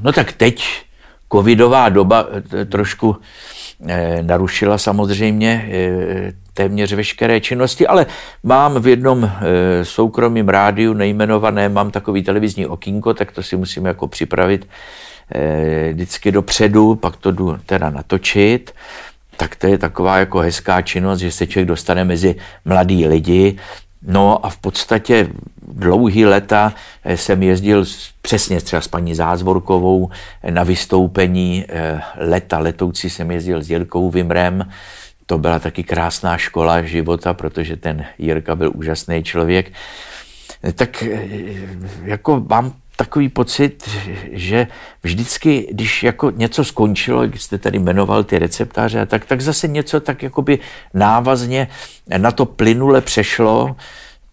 No 0.00 0.12
tak 0.12 0.32
teď 0.32 0.82
covidová 1.32 1.88
doba 1.88 2.26
eh, 2.60 2.64
trošku 2.64 3.16
eh, 3.88 4.22
narušila 4.22 4.78
samozřejmě 4.78 5.68
eh, 5.72 6.32
téměř 6.54 6.92
veškeré 6.92 7.40
činnosti, 7.40 7.86
ale 7.86 8.06
mám 8.42 8.82
v 8.82 8.86
jednom 8.86 9.30
soukromém 9.82 10.48
rádiu 10.48 10.92
nejmenované, 10.92 11.68
mám 11.68 11.90
takový 11.90 12.22
televizní 12.22 12.66
okýnko, 12.66 13.14
tak 13.14 13.32
to 13.32 13.42
si 13.42 13.56
musím 13.56 13.86
jako 13.86 14.08
připravit 14.08 14.68
vždycky 15.92 16.32
dopředu, 16.32 16.94
pak 16.94 17.16
to 17.16 17.32
jdu 17.32 17.58
teda 17.66 17.90
natočit 17.90 18.74
tak 19.38 19.56
to 19.56 19.66
je 19.66 19.78
taková 19.78 20.18
jako 20.18 20.38
hezká 20.38 20.82
činnost, 20.82 21.20
že 21.20 21.32
se 21.32 21.46
člověk 21.46 21.68
dostane 21.68 22.04
mezi 22.04 22.36
mladý 22.64 23.06
lidi. 23.06 23.56
No 24.02 24.46
a 24.46 24.50
v 24.50 24.56
podstatě 24.56 25.28
dlouhý 25.62 26.26
leta 26.26 26.74
eh, 27.04 27.16
jsem 27.16 27.42
jezdil 27.42 27.84
přesně 28.22 28.60
třeba 28.60 28.82
s 28.82 28.88
paní 28.88 29.14
Zázvorkovou 29.14 30.10
eh, 30.42 30.50
na 30.50 30.62
vystoupení 30.62 31.64
eh, 31.68 32.00
leta 32.16 32.58
letoucí 32.58 33.10
jsem 33.10 33.30
jezdil 33.30 33.62
s 33.62 33.70
Jirkou 33.70 34.10
Vimrem. 34.10 34.68
To 35.26 35.38
byla 35.38 35.58
taky 35.58 35.84
krásná 35.84 36.38
škola 36.38 36.82
života, 36.82 37.34
protože 37.34 37.76
ten 37.76 38.04
Jirka 38.18 38.56
byl 38.56 38.72
úžasný 38.74 39.22
člověk. 39.22 39.72
Tak 40.74 41.04
jako 42.04 42.44
mám 42.48 42.72
takový 42.98 43.28
pocit, 43.28 43.88
že 44.32 44.66
vždycky, 45.02 45.68
když 45.70 46.02
jako 46.02 46.30
něco 46.30 46.64
skončilo, 46.64 47.22
jak 47.22 47.40
jste 47.40 47.58
tady 47.58 47.78
jmenoval 47.78 48.24
ty 48.24 48.38
receptáře, 48.38 49.06
tak, 49.06 49.24
tak 49.24 49.40
zase 49.40 49.68
něco 49.68 50.00
tak 50.00 50.22
jakoby 50.22 50.58
návazně 50.94 51.68
na 52.16 52.30
to 52.30 52.46
plynule 52.46 53.00
přešlo, 53.00 53.76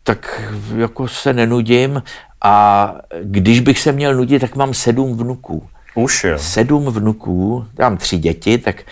tak 0.04 0.51
jako 0.78 1.08
se 1.08 1.34
nenudím 1.34 2.04
a 2.41 2.95
když 3.21 3.60
bych 3.60 3.80
se 3.80 3.91
měl 3.91 4.15
nudit, 4.15 4.39
tak 4.39 4.56
mám 4.56 4.73
sedm 4.73 5.17
vnuků. 5.17 5.67
Už 5.95 6.23
jo. 6.23 6.38
Sedm 6.38 6.86
vnuků, 6.86 7.65
já 7.80 7.89
mám 7.89 7.97
tři 7.97 8.17
děti, 8.17 8.58
tak, 8.58 8.84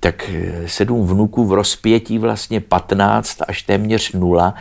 tak 0.00 0.30
sedm 0.66 1.06
vnuků 1.06 1.46
v 1.46 1.52
rozpětí 1.52 2.18
vlastně 2.18 2.60
15 2.60 3.38
až 3.48 3.62
téměř 3.62 4.12
nula 4.12 4.54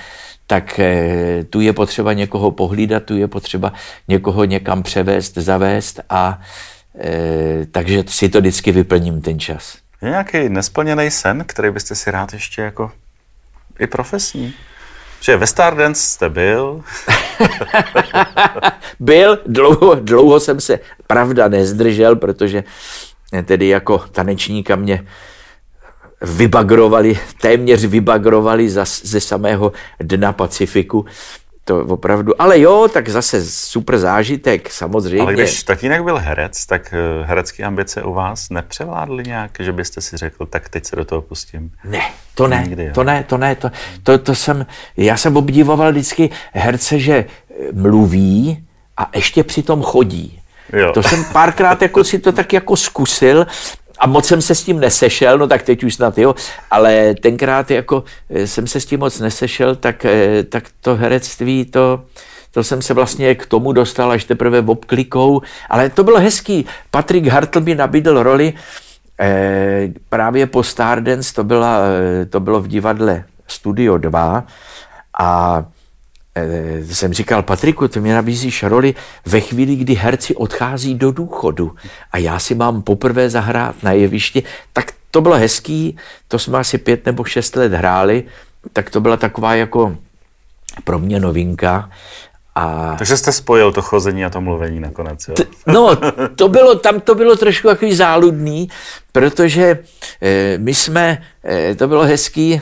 tak 0.51 0.79
eh, 0.79 1.43
tu 1.49 1.61
je 1.61 1.73
potřeba 1.73 2.13
někoho 2.13 2.51
pohlídat, 2.51 3.03
tu 3.03 3.17
je 3.17 3.27
potřeba 3.27 3.73
někoho 4.07 4.43
někam 4.43 4.83
převést, 4.83 5.37
zavést 5.37 5.99
a 6.09 6.41
e, 6.99 7.65
takže 7.71 8.03
si 8.07 8.29
to 8.29 8.39
vždycky 8.39 8.71
vyplním 8.71 9.21
ten 9.21 9.39
čas. 9.39 9.77
Je 10.01 10.09
nějaký 10.09 10.49
nesplněný 10.49 11.11
sen, 11.11 11.43
který 11.47 11.71
byste 11.71 11.95
si 11.95 12.11
rád 12.11 12.33
ještě 12.33 12.61
jako 12.61 12.91
i 13.79 13.87
profesní? 13.87 14.53
Že 15.21 15.37
ve 15.37 15.47
Stardance 15.47 16.01
jste 16.01 16.29
byl? 16.29 16.83
byl, 18.99 19.39
dlouho, 19.45 19.95
dlouho 19.95 20.39
jsem 20.39 20.59
se, 20.59 20.79
pravda, 21.07 21.47
nezdržel, 21.47 22.15
protože 22.15 22.63
tedy 23.45 23.67
jako 23.67 23.97
tanečníka 23.97 24.75
mě 24.75 25.05
vybagrovali, 26.21 27.19
téměř 27.41 27.85
vybagrovali 27.85 28.69
ze 29.03 29.21
samého 29.21 29.71
dna 29.99 30.33
Pacifiku. 30.33 31.05
To 31.63 31.85
opravdu, 31.85 32.41
ale 32.41 32.59
jo, 32.59 32.87
tak 32.93 33.09
zase 33.09 33.45
super 33.45 33.97
zážitek, 33.97 34.71
samozřejmě. 34.71 35.21
Ale 35.21 35.33
když 35.33 35.63
tatínek 35.63 36.03
byl 36.03 36.17
herec, 36.17 36.65
tak 36.65 36.93
eh, 36.93 37.25
herecké 37.25 37.63
ambice 37.63 38.03
u 38.03 38.13
vás 38.13 38.49
nepřevládly 38.49 39.23
nějak, 39.23 39.51
že 39.59 39.71
byste 39.71 40.01
si 40.01 40.17
řekl, 40.17 40.45
tak 40.45 40.69
teď 40.69 40.85
se 40.85 40.95
do 40.95 41.05
toho 41.05 41.21
pustím? 41.21 41.71
Ne, 41.83 42.01
to 42.35 42.47
ne, 42.47 42.63
Nikdy, 42.63 42.91
to 42.93 43.03
ne, 43.03 43.23
to 43.27 43.37
ne, 43.37 43.55
to, 43.55 43.71
to, 44.03 44.17
to 44.17 44.35
jsem, 44.35 44.65
já 44.97 45.17
jsem 45.17 45.37
obdivoval 45.37 45.91
vždycky 45.91 46.29
herce, 46.53 46.99
že 46.99 47.13
eh, 47.15 47.53
mluví 47.73 48.63
a 48.97 49.09
ještě 49.15 49.43
přitom 49.43 49.81
chodí. 49.81 50.41
Jo. 50.73 50.91
To 50.91 51.03
jsem 51.03 51.25
párkrát 51.33 51.81
jako 51.81 52.03
si 52.03 52.19
to 52.19 52.31
tak 52.31 52.53
jako 52.53 52.75
zkusil 52.75 53.47
a 54.01 54.07
moc 54.07 54.25
jsem 54.25 54.41
se 54.41 54.55
s 54.55 54.63
tím 54.63 54.79
nesešel, 54.79 55.37
no 55.37 55.47
tak 55.47 55.61
teď 55.61 55.83
už 55.83 55.95
snad 55.95 56.17
jo, 56.17 56.35
ale 56.71 57.13
tenkrát 57.21 57.71
jako 57.71 58.03
eh, 58.29 58.47
jsem 58.47 58.67
se 58.67 58.79
s 58.79 58.85
tím 58.85 58.99
moc 58.99 59.19
nesešel, 59.19 59.75
tak, 59.75 60.05
eh, 60.05 60.43
tak 60.43 60.63
to 60.81 60.95
herectví, 60.95 61.65
to, 61.65 62.01
to 62.51 62.63
jsem 62.63 62.81
se 62.81 62.93
vlastně 62.93 63.35
k 63.35 63.45
tomu 63.45 63.71
dostal 63.71 64.11
až 64.11 64.23
teprve 64.23 64.61
obklikou, 64.61 65.41
ale 65.69 65.89
to 65.89 66.03
bylo 66.03 66.19
hezký. 66.19 66.65
Patrick 66.91 67.27
Hartl 67.27 67.61
mi 67.61 67.75
nabídl 67.75 68.23
roli 68.23 68.53
eh, 69.19 69.87
právě 70.09 70.47
po 70.47 70.63
Stardance, 70.63 71.33
to, 71.33 71.43
byla, 71.43 71.79
eh, 72.21 72.25
to 72.25 72.39
bylo 72.39 72.59
v 72.61 72.67
divadle 72.67 73.23
Studio 73.47 73.97
2 73.97 74.43
a 75.19 75.63
jsem 76.83 77.13
říkal, 77.13 77.43
Patriku, 77.43 77.87
ty 77.87 77.99
mě 77.99 78.13
nabízíš 78.13 78.63
roli 78.63 78.95
ve 79.25 79.39
chvíli, 79.39 79.75
kdy 79.75 79.93
herci 79.93 80.35
odchází 80.35 80.95
do 80.95 81.11
důchodu 81.11 81.75
a 82.11 82.17
já 82.17 82.39
si 82.39 82.55
mám 82.55 82.81
poprvé 82.81 83.29
zahrát 83.29 83.83
na 83.83 83.91
jevišti, 83.91 84.43
tak 84.73 84.91
to 85.11 85.21
bylo 85.21 85.35
hezký, 85.35 85.97
to 86.27 86.39
jsme 86.39 86.57
asi 86.57 86.77
pět 86.77 87.05
nebo 87.05 87.23
šest 87.23 87.55
let 87.55 87.73
hráli, 87.73 88.23
tak 88.73 88.89
to 88.89 89.01
byla 89.01 89.17
taková 89.17 89.55
jako 89.55 89.97
pro 90.83 90.99
mě 90.99 91.19
novinka. 91.19 91.89
A... 92.55 92.95
Takže 92.97 93.17
jste 93.17 93.31
spojil 93.31 93.71
to 93.71 93.81
chození 93.81 94.25
a 94.25 94.29
to 94.29 94.41
mluvení 94.41 94.79
nakonec, 94.79 95.27
jo? 95.27 95.33
T- 95.33 95.45
no, 95.67 95.97
to 96.35 96.47
bylo, 96.47 96.75
tam 96.75 96.99
to 96.99 97.15
bylo 97.15 97.35
trošku 97.35 97.67
takový 97.67 97.95
záludný, 97.95 98.69
protože 99.11 99.79
e, 100.21 100.57
my 100.57 100.73
jsme, 100.73 101.23
e, 101.45 101.75
to 101.75 101.87
bylo 101.87 102.03
hezký, 102.03 102.61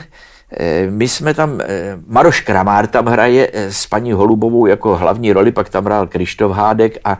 my 0.90 1.08
jsme 1.08 1.34
tam, 1.34 1.60
eh, 1.60 1.98
Maroš 2.06 2.40
Kramár 2.40 2.86
tam 2.86 3.06
hraje 3.06 3.50
eh, 3.52 3.72
s 3.72 3.86
paní 3.86 4.12
Holubovou 4.12 4.66
jako 4.66 4.96
hlavní 4.96 5.32
roli, 5.32 5.52
pak 5.52 5.68
tam 5.68 5.84
hrál 5.84 6.06
Krištof 6.06 6.52
Hádek 6.52 6.98
a 7.04 7.18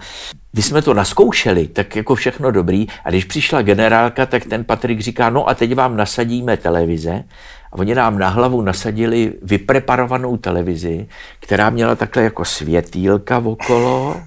když 0.53 0.67
jsme 0.67 0.83
to 0.83 0.95
naskoušeli, 0.95 1.69
tak 1.69 1.97
jako 1.97 2.15
všechno 2.15 2.51
dobrý. 2.51 2.87
A 3.05 3.11
když 3.11 3.25
přišla 3.25 3.63
generálka, 3.63 4.27
tak 4.27 4.45
ten 4.45 4.65
Patrik 4.65 5.01
říká, 5.01 5.31
no 5.31 5.49
a 5.49 5.55
teď 5.55 5.75
vám 5.75 5.97
nasadíme 5.97 6.57
televize. 6.57 7.25
A 7.73 7.79
oni 7.79 7.95
nám 7.95 8.19
na 8.19 8.29
hlavu 8.29 8.63
nasadili 8.63 9.33
vypreparovanou 9.43 10.37
televizi, 10.37 11.07
která 11.41 11.71
měla 11.71 11.95
takhle 11.95 12.23
jako 12.23 12.45
světýlka 12.45 13.39
okolo 13.39 14.21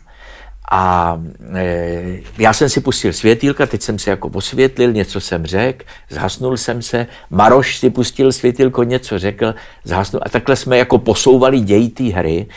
a 0.73 1.17
e, 1.55 2.19
já 2.37 2.53
jsem 2.53 2.69
si 2.69 2.81
pustil 2.81 3.13
světýlka, 3.13 3.65
teď 3.65 3.81
jsem 3.81 3.99
se 3.99 4.09
jako 4.09 4.27
osvětlil, 4.27 4.93
něco 4.93 5.21
jsem 5.21 5.45
řekl, 5.45 5.85
zhasnul 6.09 6.57
jsem 6.57 6.81
se, 6.81 7.07
Maroš 7.29 7.77
si 7.77 7.89
pustil 7.89 8.31
světýlko, 8.31 8.83
něco 8.83 9.19
řekl, 9.19 9.55
zhasnul 9.83 10.21
a 10.25 10.29
takhle 10.29 10.55
jsme 10.55 10.77
jako 10.77 10.97
posouvali 10.97 11.59
děj 11.59 11.89
té 11.89 12.03
hry. 12.03 12.47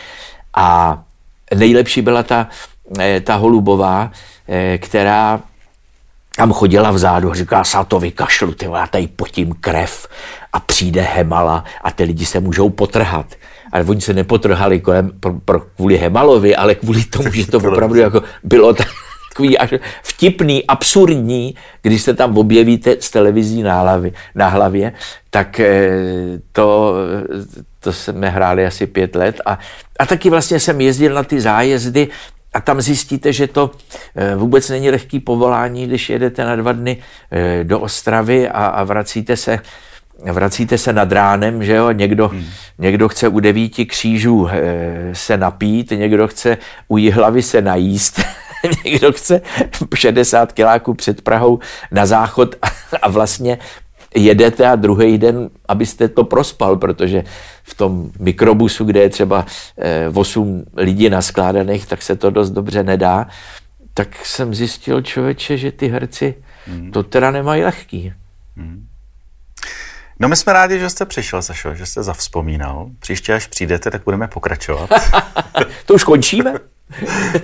A 0.57 0.98
nejlepší 1.55 2.02
byla 2.02 2.22
ta, 2.22 2.48
e, 2.98 3.20
ta 3.20 3.35
Holubová, 3.35 4.11
e, 4.48 4.79
která 4.79 5.40
tam 6.37 6.52
chodila 6.52 6.90
vzadu 6.90 7.31
a 7.31 7.35
říká, 7.35 7.64
sa 7.64 7.85
to 7.85 8.00
vykašlu, 8.00 8.52
ty 8.52 8.64
já 8.64 8.87
tady 8.87 9.07
potím 9.07 9.52
krev 9.61 10.09
a 10.52 10.61
přijde 10.61 11.02
Hemala 11.02 11.64
a 11.85 11.90
ty 11.90 12.05
lidi 12.05 12.26
se 12.26 12.40
můžou 12.40 12.70
potrhat 12.70 13.26
ale 13.72 13.85
oni 13.85 14.00
se 14.00 14.12
nepotrhali 14.12 14.81
kolem, 14.81 15.11
pro, 15.20 15.35
pro, 15.44 15.61
kvůli 15.61 15.96
Hemalovi, 15.96 16.57
ale 16.57 16.74
kvůli 16.74 17.05
tomu, 17.05 17.33
že 17.33 17.46
to 17.46 17.59
opravdu 17.59 17.96
jako 17.96 18.22
bylo 18.44 18.74
takový 19.29 19.59
až 19.59 19.74
vtipný, 20.02 20.66
absurdní, 20.66 21.55
když 21.83 22.02
se 22.02 22.14
tam 22.14 22.38
objevíte 22.38 22.96
z 23.00 23.11
televizí 23.11 23.62
na 23.62 23.81
hlavě, 23.81 24.12
na 24.35 24.48
hlavě 24.48 24.92
tak 25.31 25.61
eh, 25.61 26.40
to, 26.52 26.94
to 27.81 27.92
jsme 27.92 28.31
hráli 28.31 28.66
asi 28.66 28.87
pět 28.87 29.14
let 29.14 29.40
a, 29.46 29.59
a 29.98 30.07
taky 30.07 30.31
vlastně 30.31 30.61
jsem 30.61 30.81
jezdil 30.81 31.14
na 31.14 31.22
ty 31.22 31.40
zájezdy 31.40 32.09
a 32.55 32.61
tam 32.61 32.81
zjistíte, 32.81 33.33
že 33.33 33.46
to 33.46 33.70
eh, 34.16 34.35
vůbec 34.37 34.68
není 34.68 34.90
lehký 34.90 35.20
povolání, 35.20 35.87
když 35.87 36.11
jedete 36.11 36.44
na 36.44 36.57
dva 36.57 36.72
dny 36.72 36.96
eh, 37.31 37.64
do 37.64 37.81
Ostravy 37.81 38.48
a, 38.48 38.66
a 38.66 38.85
vracíte 38.85 39.37
se 39.37 39.59
vracíte 40.33 40.79
se 40.79 40.92
nad 40.92 41.12
ránem, 41.12 41.64
že 41.64 41.74
jo, 41.74 41.90
někdo, 41.92 42.29
hmm. 42.29 42.44
někdo 42.79 43.09
chce 43.09 43.29
u 43.29 43.40
devíti 43.40 43.87
křížů 43.87 44.48
se 45.12 45.37
napít, 45.37 45.90
někdo 45.90 46.29
chce 46.29 46.59
u 46.88 46.96
Jihlavy 46.96 47.42
se 47.42 47.62
najíst, 47.62 48.20
někdo 48.85 49.12
chce 49.12 49.40
60 49.94 50.52
kiláků 50.52 50.94
před 50.94 51.20
Prahou 51.20 51.59
na 51.90 52.07
záchod 52.07 52.57
a 53.02 53.09
vlastně 53.09 53.59
jedete 54.16 54.66
a 54.66 54.76
druhý 54.76 55.18
den, 55.18 55.50
abyste 55.68 56.09
to 56.09 56.24
prospal, 56.24 56.76
protože 56.76 57.24
v 57.62 57.74
tom 57.74 58.11
mikrobusu, 58.18 58.85
kde 58.85 59.00
je 59.00 59.09
třeba 59.09 59.46
8 60.14 60.64
eh, 60.66 60.83
lidí 60.83 61.11
naskládaných, 61.11 61.87
tak 61.87 62.02
se 62.02 62.16
to 62.16 62.31
dost 62.31 62.50
dobře 62.50 62.83
nedá. 62.83 63.26
Tak 63.94 64.26
jsem 64.26 64.55
zjistil 64.55 65.02
člověče, 65.02 65.57
že 65.57 65.72
ty 65.72 65.88
herci 65.88 66.35
hmm. 66.66 66.90
to 66.90 67.02
teda 67.02 67.31
nemají 67.31 67.62
lehký. 67.62 68.12
Hmm. 68.57 68.87
No 70.20 70.29
my 70.29 70.37
jsme 70.37 70.52
rádi, 70.52 70.79
že 70.79 70.90
jste 70.90 71.07
přišel, 71.07 71.42
Sašo, 71.42 71.74
že 71.74 71.87
jste 71.87 72.02
zavzpomínal. 72.02 72.87
Příště, 72.98 73.35
až 73.35 73.46
přijdete, 73.46 73.90
tak 73.90 74.05
budeme 74.05 74.29
pokračovat. 74.29 74.90
to 75.87 75.94
už 75.94 76.05
končíme? 76.05 76.55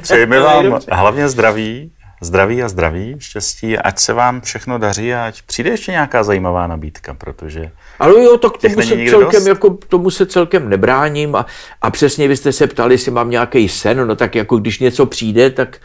Přejeme 0.01 0.41
vám 0.41 0.81
hlavně 0.93 1.29
zdraví, 1.29 1.93
zdraví 2.23 2.63
a 2.63 2.69
zdraví, 2.69 3.17
štěstí, 3.19 3.79
ať 3.79 3.99
se 3.99 4.13
vám 4.13 4.41
všechno 4.41 4.79
daří 4.79 5.15
a 5.15 5.27
ať 5.27 5.43
přijde 5.43 5.71
ještě 5.71 5.93
nějaká 5.93 6.23
zajímavá 6.23 6.67
nabídka, 6.67 7.15
protože 7.15 7.71
ale 7.99 8.25
jo, 8.25 8.39
tak 8.39 8.53
tomu 8.59 8.83
se, 8.83 8.97
celkem, 9.11 9.47
jako, 9.47 9.79
tomu 9.89 10.11
se 10.11 10.27
celkem 10.27 10.69
nebráním 10.69 11.37
a, 11.37 11.47
a 11.83 11.91
přesně 11.91 12.29
vy 12.29 12.37
jste 12.37 12.53
se 12.53 12.67
ptali, 12.67 12.95
jestli 12.95 13.11
mám 13.11 13.31
nějaký 13.31 13.69
sen, 13.69 14.07
no 14.07 14.17
tak 14.17 14.35
jako 14.35 14.57
když 14.57 14.79
něco 14.79 15.07
přijde, 15.07 15.51
tak 15.51 15.79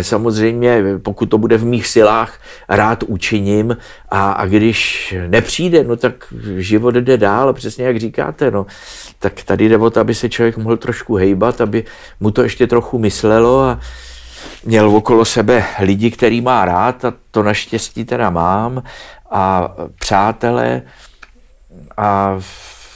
samozřejmě, 0.00 0.82
pokud 1.02 1.26
to 1.26 1.38
bude 1.38 1.56
v 1.56 1.64
mých 1.64 1.86
silách, 1.86 2.40
rád 2.68 3.04
učiním 3.06 3.76
a, 4.08 4.32
a 4.32 4.46
když 4.46 5.14
nepřijde, 5.28 5.84
no 5.84 5.96
tak 5.96 6.34
život 6.56 6.94
jde 6.94 7.16
dál, 7.16 7.52
přesně 7.52 7.84
jak 7.84 7.98
říkáte, 7.98 8.50
no, 8.50 8.66
tak 9.18 9.42
tady 9.42 9.68
jde 9.68 9.78
o 9.78 9.90
to, 9.90 10.00
aby 10.00 10.14
se 10.14 10.28
člověk 10.28 10.56
mohl 10.56 10.76
trošku 10.76 11.14
hejbat, 11.14 11.60
aby 11.60 11.84
mu 12.20 12.30
to 12.30 12.42
ještě 12.42 12.66
trochu 12.66 12.98
myslelo 12.98 13.60
a, 13.60 13.80
měl 14.64 14.96
okolo 14.96 15.24
sebe 15.24 15.64
lidi, 15.78 16.10
který 16.10 16.40
má 16.40 16.64
rád 16.64 17.04
a 17.04 17.14
to 17.30 17.42
naštěstí 17.42 18.04
teda 18.04 18.30
mám 18.30 18.82
a 19.30 19.74
přátelé 19.98 20.82
a 21.96 22.38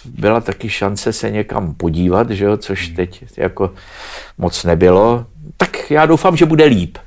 byla 0.05 0.41
taky 0.41 0.69
šance 0.71 1.13
se 1.13 1.31
někam 1.31 1.75
podívat, 1.75 2.31
že 2.31 2.45
jo, 2.45 2.57
což 2.57 2.87
hmm. 2.87 2.97
teď 2.97 3.25
jako 3.37 3.75
moc 4.39 4.65
nebylo. 4.65 5.27
Tak 5.57 5.91
já 5.91 6.07
doufám, 6.07 6.37
že 6.37 6.47
bude 6.47 6.65
líp. 6.65 6.99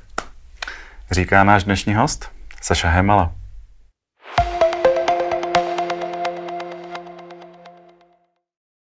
Říká 1.10 1.44
náš 1.44 1.64
dnešní 1.64 1.94
host, 1.94 2.28
Saša 2.62 2.88
Hemala. 2.88 3.32